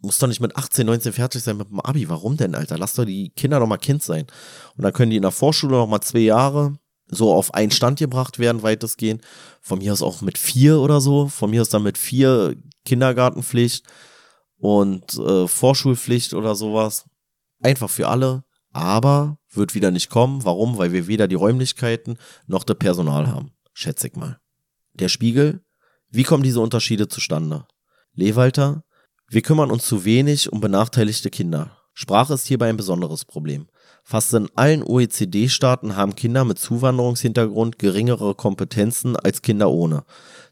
[0.06, 2.08] Du musst doch nicht mit 18, 19 fertig sein mit dem Abi.
[2.08, 2.78] Warum denn, Alter?
[2.78, 4.28] Lass doch die Kinder doch mal Kind sein.
[4.78, 6.78] Und dann können die in der Vorschule noch mal zwei Jahre
[7.08, 9.24] so auf einen Stand gebracht werden, weitestgehend.
[9.62, 11.28] Von mir aus auch mit vier oder so.
[11.28, 13.88] Von mir aus dann mit vier Kindergartenpflicht
[14.60, 17.06] und äh, Vorschulpflicht oder sowas.
[17.64, 18.44] Einfach für alle.
[18.74, 20.46] Aber wird wieder nicht kommen.
[20.46, 20.78] Warum?
[20.78, 23.54] Weil wir weder die Räumlichkeiten noch das Personal haben.
[23.74, 24.40] Schätze ich mal.
[24.94, 25.66] Der Spiegel.
[26.10, 27.66] Wie kommen diese Unterschiede zustande?
[28.14, 28.84] Lewalter,
[29.30, 31.78] wir kümmern uns zu wenig um benachteiligte Kinder.
[31.94, 33.68] Sprache ist hierbei ein besonderes Problem.
[34.04, 40.04] Fast in allen OECD-Staaten haben Kinder mit Zuwanderungshintergrund geringere Kompetenzen als Kinder ohne.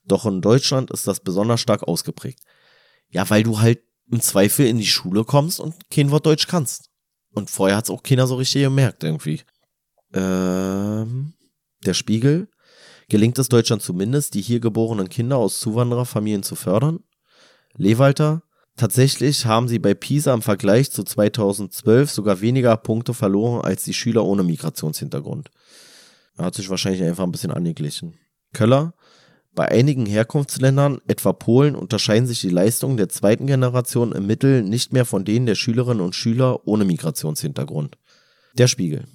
[0.05, 2.39] Doch in Deutschland ist das besonders stark ausgeprägt.
[3.09, 6.89] Ja, weil du halt im Zweifel in die Schule kommst und kein Wort Deutsch kannst.
[7.31, 9.41] Und vorher hat es auch keiner so richtig gemerkt irgendwie.
[10.13, 11.33] Ähm,
[11.85, 12.49] der Spiegel.
[13.09, 17.03] Gelingt es Deutschland zumindest, die hier geborenen Kinder aus Zuwandererfamilien zu fördern?
[17.75, 18.43] Lewalter,
[18.75, 23.93] Tatsächlich haben sie bei PISA im Vergleich zu 2012 sogar weniger Punkte verloren als die
[23.93, 25.51] Schüler ohne Migrationshintergrund.
[26.37, 28.15] Er hat sich wahrscheinlich einfach ein bisschen angeglichen.
[28.53, 28.93] Köller,
[29.55, 34.93] Bei einigen Herkunftsländern, etwa Polen, unterscheiden sich die Leistungen der zweiten Generation im Mittel nicht
[34.93, 37.99] mehr von denen der Schülerinnen und Schüler ohne Migrationshintergrund.
[38.57, 39.05] Der Spiegel.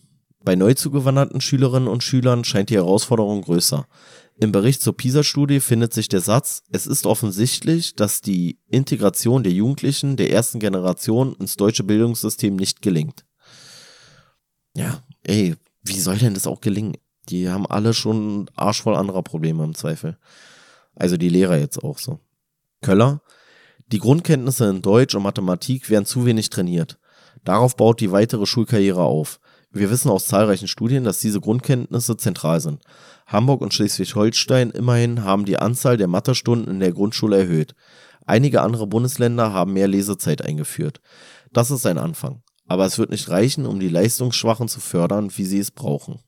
[0.44, 3.88] Bei neu zugewanderten Schülerinnen und Schülern scheint die Herausforderung größer.
[4.40, 9.52] Im Bericht zur PISA-Studie findet sich der Satz, es ist offensichtlich, dass die Integration der
[9.52, 13.24] Jugendlichen der ersten Generation ins deutsche Bildungssystem nicht gelingt.
[14.76, 16.96] Ja, ey, wie soll denn das auch gelingen?
[17.28, 20.18] Die haben alle schon arschvoll anderer Probleme im Zweifel.
[20.94, 22.20] Also die Lehrer jetzt auch so.
[22.80, 23.22] Köller,
[23.88, 26.98] die Grundkenntnisse in Deutsch und Mathematik werden zu wenig trainiert.
[27.42, 29.40] Darauf baut die weitere Schulkarriere auf.
[29.70, 32.82] Wir wissen aus zahlreichen Studien, dass diese Grundkenntnisse zentral sind.
[33.26, 37.74] Hamburg und Schleswig-Holstein immerhin haben die Anzahl der Mathestunden in der Grundschule erhöht.
[38.24, 41.00] Einige andere Bundesländer haben mehr Lesezeit eingeführt.
[41.52, 42.42] Das ist ein Anfang.
[42.66, 46.20] Aber es wird nicht reichen, um die Leistungsschwachen zu fördern, wie sie es brauchen.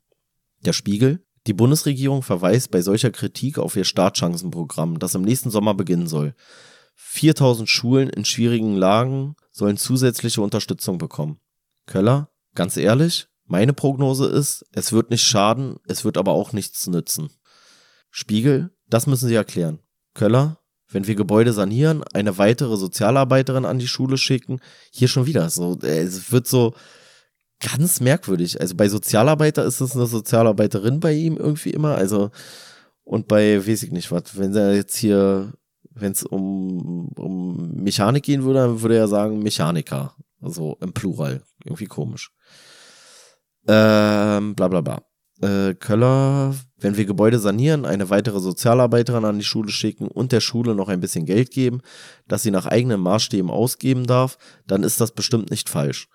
[0.65, 1.25] Der Spiegel.
[1.47, 6.35] Die Bundesregierung verweist bei solcher Kritik auf ihr Startchancenprogramm, das im nächsten Sommer beginnen soll.
[6.97, 11.41] 4000 Schulen in schwierigen Lagen sollen zusätzliche Unterstützung bekommen.
[11.87, 16.87] Köller, ganz ehrlich, meine Prognose ist, es wird nicht schaden, es wird aber auch nichts
[16.87, 17.31] nützen.
[18.11, 19.81] Spiegel, das müssen Sie erklären.
[20.15, 25.51] Köller, wenn wir Gebäude sanieren, eine weitere Sozialarbeiterin an die Schule schicken, hier schon wieder
[25.51, 26.75] so, äh, es wird so,
[27.61, 28.61] ganz merkwürdig.
[28.61, 31.95] Also bei Sozialarbeiter ist es eine Sozialarbeiterin bei ihm irgendwie immer.
[31.95, 32.31] Also,
[33.05, 35.53] und bei, weiß ich nicht was, wenn er jetzt hier,
[35.91, 40.15] wenn es um, um Mechanik gehen würde, dann würde er sagen Mechaniker.
[40.41, 41.43] Also im Plural.
[41.65, 42.33] Irgendwie komisch.
[43.69, 45.03] Ähm, bla bla bla.
[45.43, 50.41] Äh, Köller, wenn wir Gebäude sanieren, eine weitere Sozialarbeiterin an die Schule schicken und der
[50.41, 51.81] Schule noch ein bisschen Geld geben,
[52.29, 54.37] das sie nach eigenen Maßstäben ausgeben darf,
[54.67, 56.09] dann ist das bestimmt nicht falsch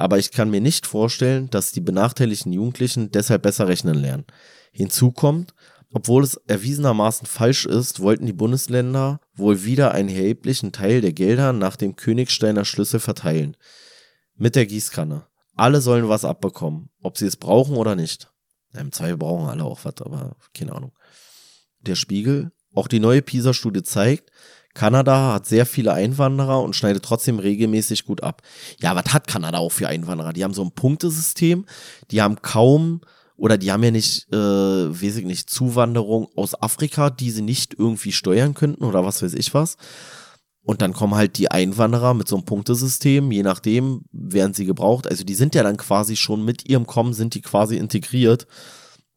[0.00, 4.24] aber ich kann mir nicht vorstellen, dass die benachteiligten Jugendlichen deshalb besser rechnen lernen.
[4.72, 5.52] Hinzu kommt,
[5.92, 11.52] obwohl es erwiesenermaßen falsch ist, wollten die Bundesländer wohl wieder einen erheblichen Teil der Gelder
[11.52, 13.58] nach dem Königsteiner Schlüssel verteilen.
[14.36, 15.26] Mit der Gießkanne.
[15.60, 18.32] Alle sollen was abbekommen, ob sie es brauchen oder nicht.
[18.72, 20.92] Im Zweifel brauchen alle auch was, aber keine Ahnung.
[21.80, 24.30] Der Spiegel, auch die neue PISA-Studie zeigt,
[24.72, 28.40] Kanada hat sehr viele Einwanderer und schneidet trotzdem regelmäßig gut ab.
[28.80, 30.32] Ja, was hat Kanada auch für Einwanderer?
[30.32, 31.66] Die haben so ein Punktesystem,
[32.10, 33.02] die haben kaum
[33.36, 37.74] oder die haben ja nicht, äh, weiß ich nicht, Zuwanderung aus Afrika, die sie nicht
[37.78, 39.76] irgendwie steuern könnten oder was weiß ich was.
[40.62, 45.08] Und dann kommen halt die Einwanderer mit so einem Punktesystem, je nachdem werden sie gebraucht.
[45.08, 48.46] Also die sind ja dann quasi schon mit ihrem Kommen, sind die quasi integriert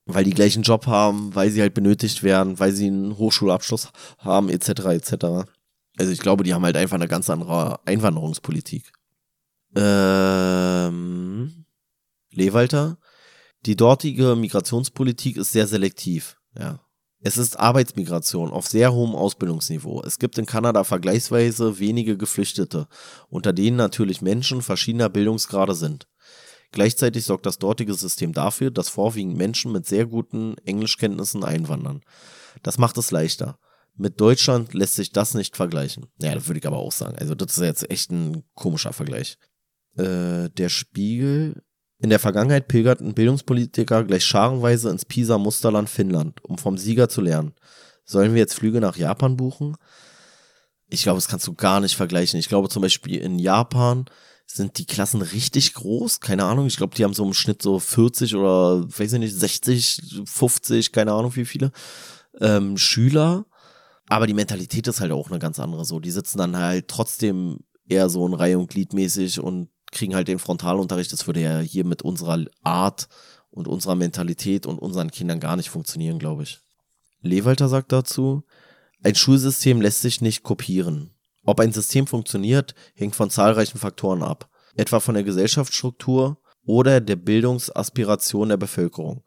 [0.06, 3.90] weil die gleichen Job haben, weil sie halt benötigt werden, weil sie einen Hochschulabschluss
[4.20, 4.70] haben, etc.
[4.70, 5.14] etc.
[5.98, 8.92] Also ich glaube, die haben halt einfach eine ganz andere Einwanderungspolitik.
[9.76, 11.66] Ähm,
[12.32, 12.98] Lewalter,
[13.66, 16.80] die dortige Migrationspolitik ist sehr selektiv, ja.
[17.26, 20.04] Es ist Arbeitsmigration auf sehr hohem Ausbildungsniveau.
[20.04, 22.88] Es gibt in Kanada vergleichsweise wenige Geflüchtete,
[23.30, 26.08] unter denen natürlich Menschen verschiedener Bildungsgrade sind.
[26.74, 32.02] Gleichzeitig sorgt das dortige System dafür, dass vorwiegend Menschen mit sehr guten Englischkenntnissen einwandern.
[32.62, 33.58] Das macht es leichter.
[33.96, 36.08] Mit Deutschland lässt sich das nicht vergleichen.
[36.20, 37.16] Ja, das würde ich aber auch sagen.
[37.20, 39.38] Also, das ist jetzt echt ein komischer Vergleich.
[39.96, 41.64] Äh, der Spiegel.
[42.04, 47.54] In der Vergangenheit pilgerten Bildungspolitiker gleich scharenweise ins Pisa-Musterland Finnland, um vom Sieger zu lernen.
[48.04, 49.78] Sollen wir jetzt Flüge nach Japan buchen?
[50.90, 52.38] Ich glaube, das kannst du gar nicht vergleichen.
[52.42, 54.04] Ich glaube zum Beispiel in Japan
[54.46, 56.20] sind die Klassen richtig groß.
[56.20, 59.40] Keine Ahnung, ich glaube, die haben so im Schnitt so 40 oder, weiß ich nicht,
[59.40, 61.72] 60, 50, keine Ahnung wie viele
[62.42, 63.46] ähm, Schüler.
[64.10, 66.02] Aber die Mentalität ist halt auch eine ganz andere so.
[66.02, 70.40] Die sitzen dann halt trotzdem eher so in Reihe und Gliedmäßig und kriegen halt den
[70.40, 71.14] Frontalunterricht.
[71.14, 73.08] Das würde ja hier mit unserer Art
[73.50, 76.60] und unserer Mentalität und unseren Kindern gar nicht funktionieren, glaube ich.
[77.22, 78.44] Lewalter sagt dazu,
[79.04, 81.12] ein Schulsystem lässt sich nicht kopieren.
[81.46, 87.18] Ob ein System funktioniert, hängt von zahlreichen Faktoren ab, etwa von der Gesellschaftsstruktur oder der
[87.18, 89.24] Bildungsaspiration der Bevölkerung.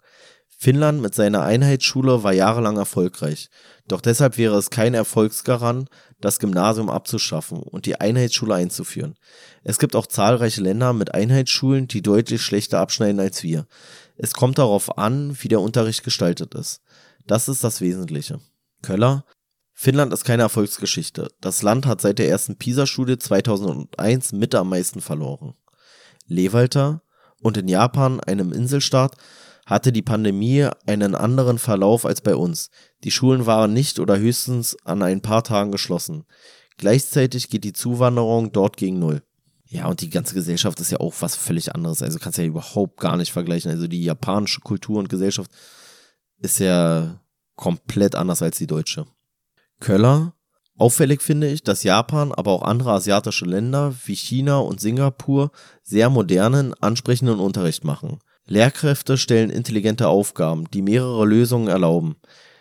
[0.59, 3.50] Finnland mit seiner Einheitsschule war jahrelang erfolgreich,
[3.88, 5.90] doch deshalb wäre es kein Erfolgsgarant,
[6.20, 9.16] das Gymnasium abzuschaffen und die Einheitsschule einzuführen.
[9.64, 13.66] Es gibt auch zahlreiche Länder mit Einheitsschulen, die deutlich schlechter abschneiden als wir.
[14.16, 16.80] Es kommt darauf an, wie der Unterricht gestaltet ist.
[17.26, 18.40] Das ist das Wesentliche.
[18.82, 19.24] Köller,
[19.78, 21.28] Finnland ist keine Erfolgsgeschichte.
[21.42, 25.54] Das Land hat seit der ersten PISA-Studie 2001 mit am meisten verloren.
[26.26, 27.02] Lewalter
[27.42, 29.16] und in Japan, einem Inselstaat,
[29.67, 32.71] hatte die Pandemie einen anderen Verlauf als bei uns.
[33.05, 36.25] Die Schulen waren nicht oder höchstens an ein paar Tagen geschlossen.
[36.79, 39.23] Gleichzeitig geht die Zuwanderung dort gegen Null.
[39.69, 42.01] Ja, und die ganze Gesellschaft ist ja auch was völlig anderes.
[42.01, 43.71] Also kannst du ja überhaupt gar nicht vergleichen.
[43.71, 45.51] Also die japanische Kultur und Gesellschaft
[46.39, 47.21] ist ja
[47.57, 49.07] komplett anders als die deutsche.
[49.81, 50.35] Köller.
[50.79, 55.51] Auffällig finde ich, dass Japan, aber auch andere asiatische Länder wie China und Singapur
[55.83, 58.21] sehr modernen, ansprechenden Unterricht machen.
[58.47, 62.16] Lehrkräfte stellen intelligente Aufgaben, die mehrere Lösungen erlauben.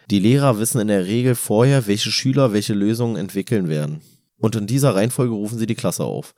[0.09, 4.01] Die Lehrer wissen in der Regel vorher, welche Schüler welche Lösungen entwickeln werden.
[4.37, 6.33] Und in dieser Reihenfolge rufen sie die Klasse auf.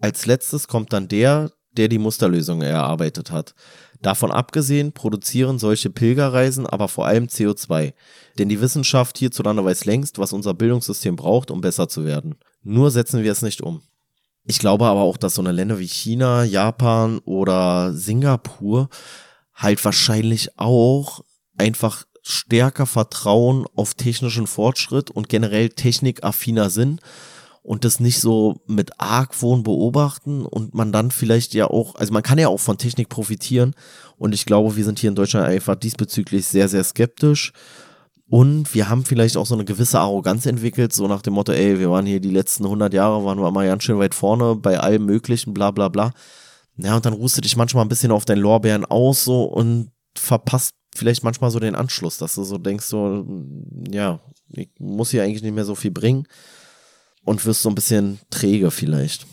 [0.00, 3.54] Als letztes kommt dann der, der die Musterlösung erarbeitet hat.
[4.02, 7.94] Davon abgesehen produzieren solche Pilgerreisen aber vor allem CO2.
[8.38, 12.34] Denn die Wissenschaft hierzulande weiß längst, was unser Bildungssystem braucht, um besser zu werden.
[12.62, 13.82] Nur setzen wir es nicht um.
[14.44, 18.88] Ich glaube aber auch, dass so eine Länder wie China, Japan oder Singapur
[19.54, 21.20] halt wahrscheinlich auch
[21.56, 27.00] einfach stärker Vertrauen auf technischen Fortschritt und generell technikaffiner sind
[27.62, 32.22] und das nicht so mit Argwohn beobachten und man dann vielleicht ja auch, also man
[32.22, 33.74] kann ja auch von Technik profitieren
[34.16, 37.52] und ich glaube, wir sind hier in Deutschland einfach diesbezüglich sehr, sehr skeptisch
[38.32, 41.78] und wir haben vielleicht auch so eine gewisse Arroganz entwickelt, so nach dem Motto, ey,
[41.78, 44.80] wir waren hier die letzten 100 Jahre, waren wir mal ganz schön weit vorne bei
[44.80, 46.14] allem möglichen, bla bla bla.
[46.78, 49.90] Ja, und dann ruhst du dich manchmal ein bisschen auf deinen Lorbeeren aus so und
[50.16, 53.26] verpasst vielleicht manchmal so den Anschluss, dass du so denkst, so,
[53.90, 54.18] ja,
[54.48, 56.26] ich muss hier eigentlich nicht mehr so viel bringen
[57.24, 59.26] und wirst so ein bisschen träge vielleicht.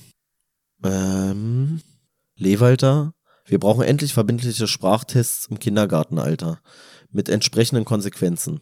[0.84, 1.80] Ähm,
[2.36, 3.14] Lewalter,
[3.46, 6.60] wir brauchen endlich verbindliche Sprachtests im Kindergartenalter
[7.12, 8.60] mit entsprechenden Konsequenzen.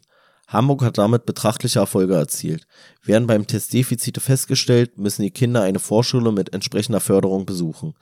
[0.48, 2.66] Hamburg hat damit betrachtliche Erfolge erzielt.
[3.04, 7.94] Werden beim Test Defizite festgestellt, müssen die Kinder eine Vorschule mit entsprechender Förderung besuchen.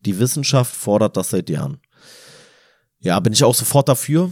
[0.00, 1.80] Die Wissenschaft fordert das seit Jahren.
[3.00, 4.30] Ja, bin ich auch sofort dafür.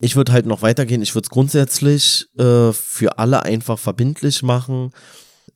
[0.00, 1.02] Ich würde halt noch weitergehen.
[1.02, 4.90] Ich würde es grundsätzlich äh, für alle einfach verbindlich machen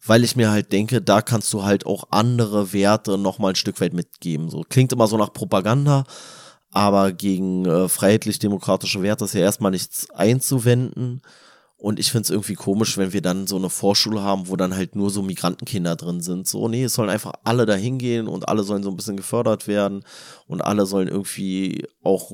[0.07, 3.80] weil ich mir halt denke, da kannst du halt auch andere Werte nochmal ein Stück
[3.80, 4.51] weit mitgeben.
[4.51, 6.05] So klingt immer so nach Propaganda,
[6.71, 11.23] aber gegen äh, freiheitlich-demokratische Werte ist ja erstmal nichts einzuwenden.
[11.77, 14.75] Und ich finde es irgendwie komisch, wenn wir dann so eine Vorschule haben, wo dann
[14.75, 16.49] halt nur so Migrantenkinder drin sind.
[16.49, 19.69] So, nee, es sollen einfach alle da hingehen und alle sollen so ein bisschen gefördert
[19.69, 20.03] werden
[20.49, 22.33] und alle sollen irgendwie auch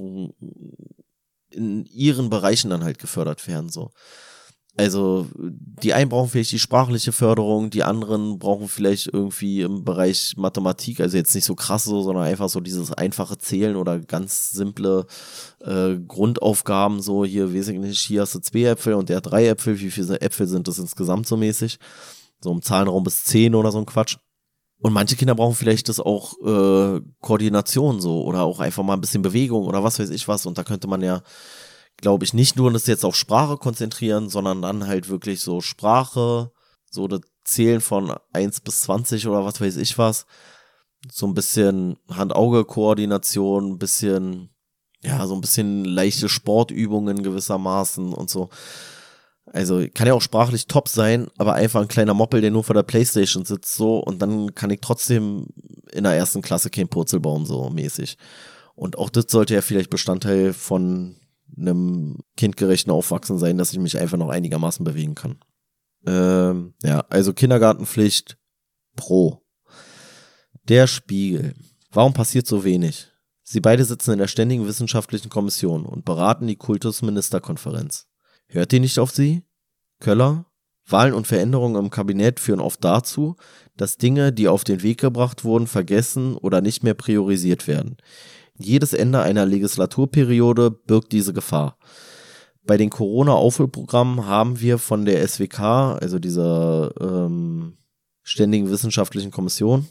[1.51, 3.69] in ihren Bereichen dann halt gefördert werden.
[3.69, 3.91] So.
[4.77, 10.35] Also die einen brauchen vielleicht die sprachliche Förderung, die anderen brauchen vielleicht irgendwie im Bereich
[10.37, 14.51] Mathematik, also jetzt nicht so krass so, sondern einfach so dieses einfache Zählen oder ganz
[14.51, 15.07] simple
[15.61, 19.31] äh, Grundaufgaben, so hier, weiß ich nicht, hier hast du zwei Äpfel und der hat
[19.31, 21.79] drei Äpfel, wie viele Äpfel sind das insgesamt so mäßig?
[22.41, 24.17] So im Zahlenraum bis zehn oder so ein Quatsch.
[24.81, 29.01] Und manche Kinder brauchen vielleicht das auch äh, Koordination so oder auch einfach mal ein
[29.01, 30.45] bisschen Bewegung oder was weiß ich was.
[30.47, 31.23] Und da könnte man ja
[32.05, 36.53] glaube ich, nicht nur das jetzt auf Sprache konzentrieren, sondern dann halt wirklich so Sprache,
[36.91, 40.27] so das Zählen von 1 bis 20 oder was weiß ich was.
[41.11, 44.51] So ein bisschen Hand-Auge-Koordination, ein bisschen,
[45.03, 48.51] ja, so ein bisschen leichte Sportübungen gewissermaßen und so.
[49.47, 52.75] Also kann ja auch sprachlich top sein, aber einfach ein kleiner Moppel, der nur vor
[52.75, 55.47] der Playstation sitzt, so, und dann kann ich trotzdem
[55.91, 58.19] in der ersten Klasse kein Purzel bauen, so mäßig.
[58.75, 61.17] Und auch das sollte ja vielleicht Bestandteil von
[61.59, 65.39] einem kindgerechten Aufwachsen sein, dass ich mich einfach noch einigermaßen bewegen kann.
[66.07, 68.37] Ähm, ja, also Kindergartenpflicht
[68.97, 69.43] pro.
[70.69, 71.55] Der Spiegel.
[71.91, 73.09] Warum passiert so wenig?
[73.43, 78.07] Sie beide sitzen in der Ständigen Wissenschaftlichen Kommission und beraten die Kultusministerkonferenz.
[78.47, 79.43] Hört ihr nicht auf sie?
[80.01, 80.47] Köller?
[80.87, 83.37] Wahlen und Veränderungen im Kabinett führen oft dazu,
[83.77, 87.97] dass Dinge, die auf den Weg gebracht wurden, vergessen oder nicht mehr priorisiert werden.
[88.59, 91.77] Jedes Ende einer Legislaturperiode birgt diese Gefahr.
[92.65, 97.77] Bei den Corona-Aufholprogrammen haben wir von der SWK, also dieser ähm,
[98.23, 99.87] Ständigen Wissenschaftlichen Kommission,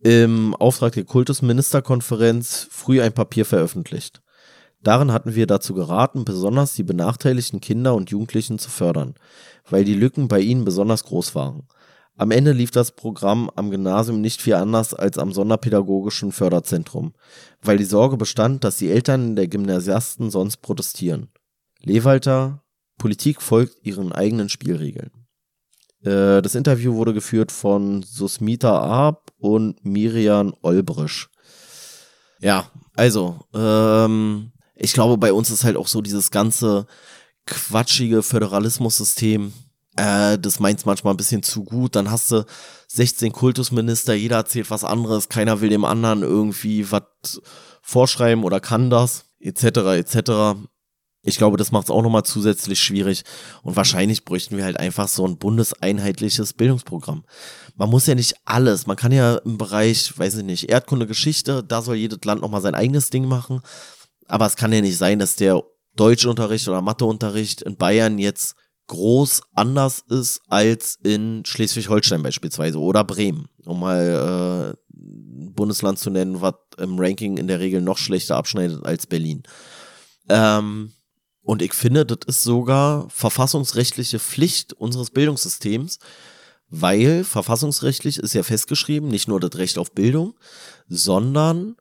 [0.00, 4.22] im Auftrag der Kultusministerkonferenz früh ein Papier veröffentlicht.
[4.80, 9.14] Darin hatten wir dazu geraten, besonders die benachteiligten Kinder und Jugendlichen zu fördern,
[9.68, 11.66] weil die Lücken bei ihnen besonders groß waren.
[12.18, 17.14] Am Ende lief das Programm am Gymnasium nicht viel anders als am Sonderpädagogischen Förderzentrum,
[17.62, 21.28] weil die Sorge bestand, dass die Eltern der Gymnasiasten sonst protestieren.
[21.80, 22.64] Lewalter,
[22.98, 25.12] Politik folgt ihren eigenen Spielregeln.
[26.02, 31.30] Äh, das Interview wurde geführt von Susmita Arp und Miriam Olbrisch.
[32.40, 36.86] Ja, also, ähm, ich glaube, bei uns ist halt auch so dieses ganze
[37.46, 39.52] quatschige Föderalismussystem
[39.98, 41.96] äh, das meint's manchmal ein bisschen zu gut.
[41.96, 42.44] Dann hast du
[42.88, 47.42] 16 Kultusminister, jeder erzählt was anderes, keiner will dem anderen irgendwie was
[47.82, 49.64] vorschreiben oder kann das, etc.,
[49.98, 50.30] etc.
[51.22, 53.24] Ich glaube, das macht es auch nochmal zusätzlich schwierig.
[53.62, 57.24] Und wahrscheinlich bräuchten wir halt einfach so ein bundeseinheitliches Bildungsprogramm.
[57.74, 58.86] Man muss ja nicht alles.
[58.86, 62.62] Man kann ja im Bereich, weiß ich nicht, Erdkunde, Geschichte, da soll jedes Land nochmal
[62.62, 63.60] sein eigenes Ding machen.
[64.26, 65.62] Aber es kann ja nicht sein, dass der
[65.96, 68.54] Deutschunterricht oder Matheunterricht in Bayern jetzt
[68.88, 74.94] groß anders ist als in Schleswig-Holstein beispielsweise oder Bremen, um mal äh,
[75.52, 79.42] Bundesland zu nennen, was im Ranking in der Regel noch schlechter abschneidet als Berlin.
[80.28, 80.92] Ähm,
[81.42, 85.98] und ich finde, das ist sogar verfassungsrechtliche Pflicht unseres Bildungssystems,
[86.68, 90.34] weil verfassungsrechtlich ist ja festgeschrieben, nicht nur das Recht auf Bildung,
[90.88, 91.76] sondern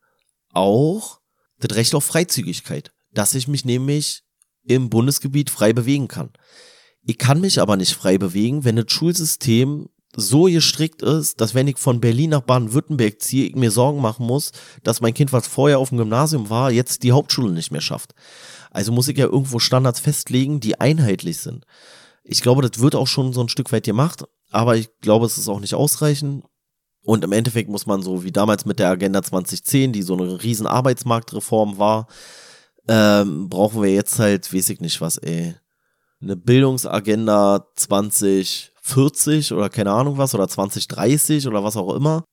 [0.53, 1.20] auch
[1.60, 4.24] das Recht auf Freizügigkeit, dass ich mich nämlich
[4.64, 6.32] im Bundesgebiet frei bewegen kann.
[7.10, 11.68] Ich kann mich aber nicht frei bewegen, wenn das Schulsystem so gestrickt ist, dass wenn
[11.68, 14.51] ich von Berlin nach Baden-Württemberg ziehe, ich mir Sorgen machen muss,
[14.84, 18.14] dass mein Kind, was vorher auf dem Gymnasium war, jetzt die Hauptschule nicht mehr schafft.
[18.72, 21.66] Also muss ich ja irgendwo Standards festlegen, die einheitlich sind.
[22.26, 25.38] Ich glaube, das wird auch schon so ein Stück weit gemacht, aber ich glaube, es
[25.38, 26.43] ist auch nicht ausreichend.
[27.03, 30.43] Und im Endeffekt muss man so wie damals mit der Agenda 2010, die so eine
[30.43, 32.08] riesen Arbeitsmarktreform war,
[32.89, 35.55] ähm, brauchen wir jetzt halt, weiß ich nicht was, ey,
[36.22, 42.24] eine Bildungsagenda 2040 oder keine Ahnung was oder 2030 oder was auch immer,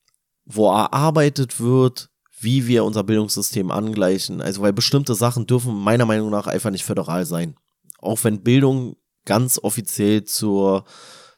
[0.44, 2.08] wo erarbeitet wird,
[2.40, 4.40] wie wir unser Bildungssystem angleichen.
[4.40, 7.56] Also weil bestimmte Sachen dürfen meiner Meinung nach einfach nicht föderal sein.
[7.98, 10.84] Auch wenn Bildung ganz offiziell zur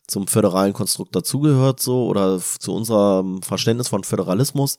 [0.08, 4.76] zum föderalen Konstrukt dazugehört so oder zu unserem Verständnis von Föderalismus,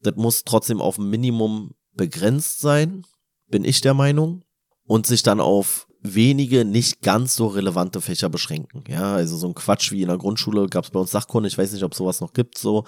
[0.00, 3.04] das muss trotzdem auf ein Minimum begrenzt sein,
[3.46, 4.42] bin ich der Meinung,
[4.84, 8.84] und sich dann auf wenige nicht ganz so relevante Fächer beschränken.
[8.88, 11.58] Ja, also so ein Quatsch wie in der Grundschule gab es bei uns Sachkunde, ich
[11.58, 12.84] weiß nicht, ob sowas noch gibt, so,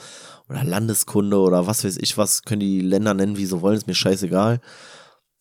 [0.48, 3.86] oder Landeskunde oder was weiß ich was, können die Länder nennen, wie sie wollen, ist
[3.86, 4.60] mir scheißegal.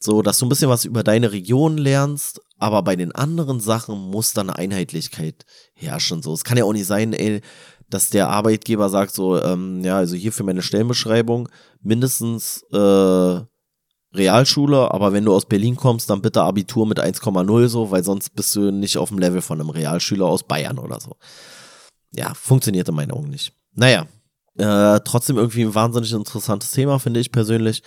[0.02, 3.98] So, dass du ein bisschen was über deine Region lernst, aber bei den anderen Sachen
[3.98, 6.22] muss dann eine Einheitlichkeit herrschen.
[6.22, 7.42] So, es kann ja auch nicht sein, ey,
[7.90, 11.50] dass der Arbeitgeber sagt so, ähm, ja, also hier für meine Stellenbeschreibung
[11.82, 13.42] mindestens äh,
[14.14, 18.36] Realschule, aber wenn du aus Berlin kommst, dann bitte Abitur mit 1,0 so, weil sonst
[18.36, 21.16] bist du nicht auf dem Level von einem Realschüler aus Bayern oder so.
[22.12, 23.54] Ja, funktioniert in meinen Augen nicht.
[23.76, 24.08] Naja,
[24.58, 27.84] äh, trotzdem irgendwie ein wahnsinnig interessantes Thema, finde ich persönlich.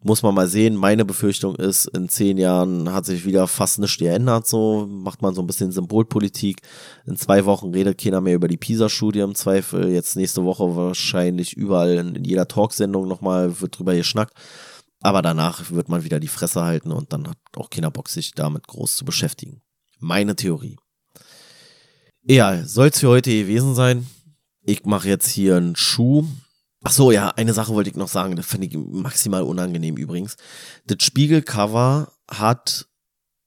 [0.00, 0.76] Muss man mal sehen.
[0.76, 4.46] Meine Befürchtung ist, in zehn Jahren hat sich wieder fast nichts geändert.
[4.46, 6.60] So macht man so ein bisschen Symbolpolitik.
[7.04, 9.88] In zwei Wochen redet keiner mehr über die PISA-Studie im Zweifel.
[9.88, 14.34] Jetzt nächste Woche wahrscheinlich überall in, jeder Talksendung nochmal wird drüber geschnackt.
[15.00, 18.32] Aber danach wird man wieder die Fresse halten und dann hat auch keiner Bock, sich
[18.32, 19.62] damit groß zu beschäftigen.
[20.00, 20.76] Meine Theorie.
[22.22, 24.06] Ja, soll es für heute gewesen sein.
[24.62, 26.26] Ich mache jetzt hier einen Schuh.
[26.82, 28.36] Ach so, ja, eine Sache wollte ich noch sagen.
[28.36, 30.36] Das finde ich maximal unangenehm übrigens.
[30.86, 32.86] Das Spiegelcover hat,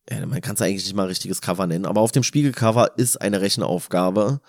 [0.09, 3.21] ja, man kann es eigentlich nicht mal richtiges Cover nennen, aber auf dem Spiegelcover ist
[3.21, 4.41] eine Rechenaufgabe.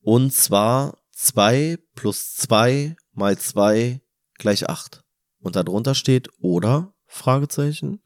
[0.00, 4.00] Und zwar 2 plus 2 mal 2
[4.38, 5.03] gleich 8
[5.44, 8.02] und darunter steht oder Fragezeichen.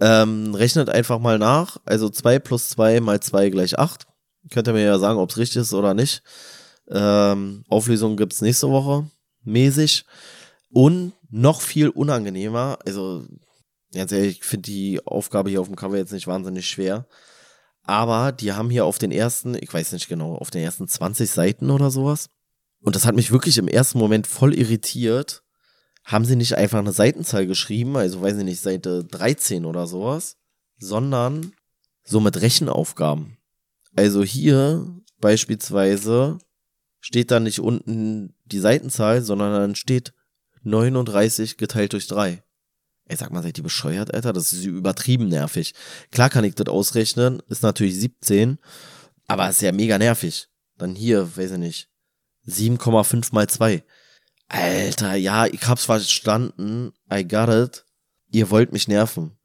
[0.00, 1.78] Ähm, rechnet einfach mal nach.
[1.84, 4.06] Also 2 plus 2 mal 2 gleich 8.
[4.50, 6.22] Könnt ihr mir ja sagen, ob es richtig ist oder nicht.
[6.88, 9.10] Ähm, Auflösung gibt's nächste Woche.
[9.42, 10.04] Mäßig.
[10.70, 13.24] Und noch viel unangenehmer, also
[13.92, 17.06] ganz ehrlich, ich finde die Aufgabe hier auf dem Cover jetzt nicht wahnsinnig schwer.
[17.82, 21.30] Aber die haben hier auf den ersten, ich weiß nicht genau, auf den ersten 20
[21.30, 22.28] Seiten oder sowas.
[22.80, 25.42] Und das hat mich wirklich im ersten Moment voll irritiert
[26.06, 30.36] haben sie nicht einfach eine Seitenzahl geschrieben, also weiß ich nicht, Seite 13 oder sowas,
[30.78, 31.52] sondern
[32.04, 33.36] so mit Rechenaufgaben.
[33.96, 34.86] Also hier
[35.20, 36.38] beispielsweise
[37.00, 40.12] steht da nicht unten die Seitenzahl, sondern dann steht
[40.62, 42.40] 39 geteilt durch 3.
[43.08, 44.32] Ey, sag mal, seid ihr bescheuert, Alter?
[44.32, 45.74] Das ist übertrieben nervig.
[46.12, 48.58] Klar kann ich das ausrechnen, ist natürlich 17,
[49.26, 50.48] aber ist ja mega nervig.
[50.78, 51.88] Dann hier, weiß ich nicht,
[52.46, 53.82] 7,5 mal 2.
[54.48, 56.92] Alter, ja, ich hab's verstanden.
[57.12, 57.84] I got it.
[58.30, 59.36] Ihr wollt mich nerven.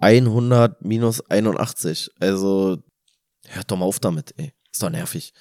[0.00, 2.10] 100 minus 81.
[2.18, 2.78] Also,
[3.48, 4.52] hört doch mal auf damit, ey.
[4.72, 5.32] Ist doch nervig.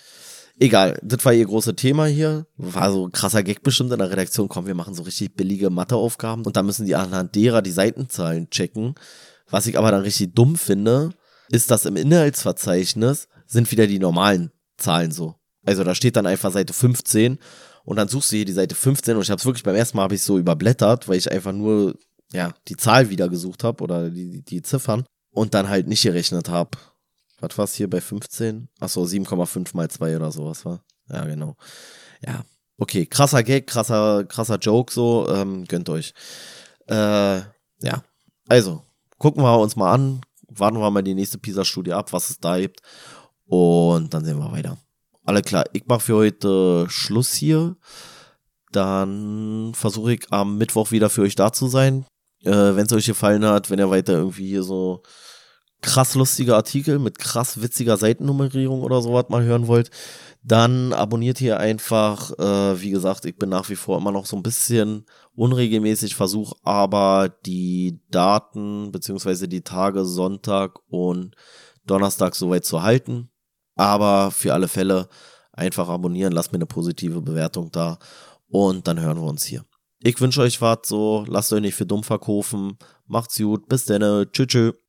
[0.62, 2.46] Egal, das war ihr großes Thema hier.
[2.58, 4.50] War so ein krasser Gag bestimmt in der Redaktion.
[4.50, 8.50] Komm, wir machen so richtig billige Matheaufgaben und da müssen die anhand derer die Seitenzahlen
[8.50, 8.96] checken.
[9.50, 11.12] Was ich aber dann richtig dumm finde,
[11.50, 15.36] ist, dass im Inhaltsverzeichnis sind wieder die normalen Zahlen so.
[15.66, 17.40] Also da steht dann einfach Seite 15
[17.84, 19.98] und dann suchst du hier die Seite 15 und ich habe es wirklich beim ersten
[19.98, 21.96] Mal habe ich so überblättert, weil ich einfach nur
[22.32, 26.50] ja die Zahl wieder gesucht habe oder die, die Ziffern und dann halt nicht gerechnet
[26.50, 26.72] habe.
[27.40, 28.68] Was war es hier bei 15?
[28.80, 30.84] Achso, 7,5 mal 2 oder sowas war.
[31.10, 31.56] Ja, genau.
[32.26, 32.44] Ja.
[32.78, 36.14] Okay, krasser Gag, krasser, krasser Joke, so, ähm, gönnt euch.
[36.88, 37.40] Äh,
[37.82, 38.04] ja.
[38.48, 38.84] Also,
[39.18, 42.58] gucken wir uns mal an, warten wir mal die nächste PISA-Studie ab, was es da
[42.58, 42.82] gibt.
[43.46, 44.78] Und dann sehen wir weiter.
[45.30, 47.76] Alle klar, ich mache für heute Schluss hier.
[48.72, 52.08] Dann versuche ich am Mittwoch wieder für euch da zu sein.
[52.44, 55.04] Äh, wenn es euch gefallen hat, wenn ihr weiter irgendwie hier so
[55.84, 59.92] krass lustige Artikel mit krass witziger Seitennummerierung oder sowas mal hören wollt,
[60.42, 62.32] dann abonniert hier einfach.
[62.40, 65.06] Äh, wie gesagt, ich bin nach wie vor immer noch so ein bisschen
[65.36, 71.36] unregelmäßig, versuche aber die Daten beziehungsweise die Tage Sonntag und
[71.86, 73.30] Donnerstag soweit zu halten.
[73.80, 75.08] Aber für alle Fälle
[75.54, 77.98] einfach abonnieren, lasst mir eine positive Bewertung da
[78.50, 79.64] und dann hören wir uns hier.
[80.04, 82.78] Ich wünsche euch was so, lasst euch nicht für dumm verkaufen,
[83.08, 84.48] macht's gut, bis dann, tschüss.
[84.48, 84.89] tschüss.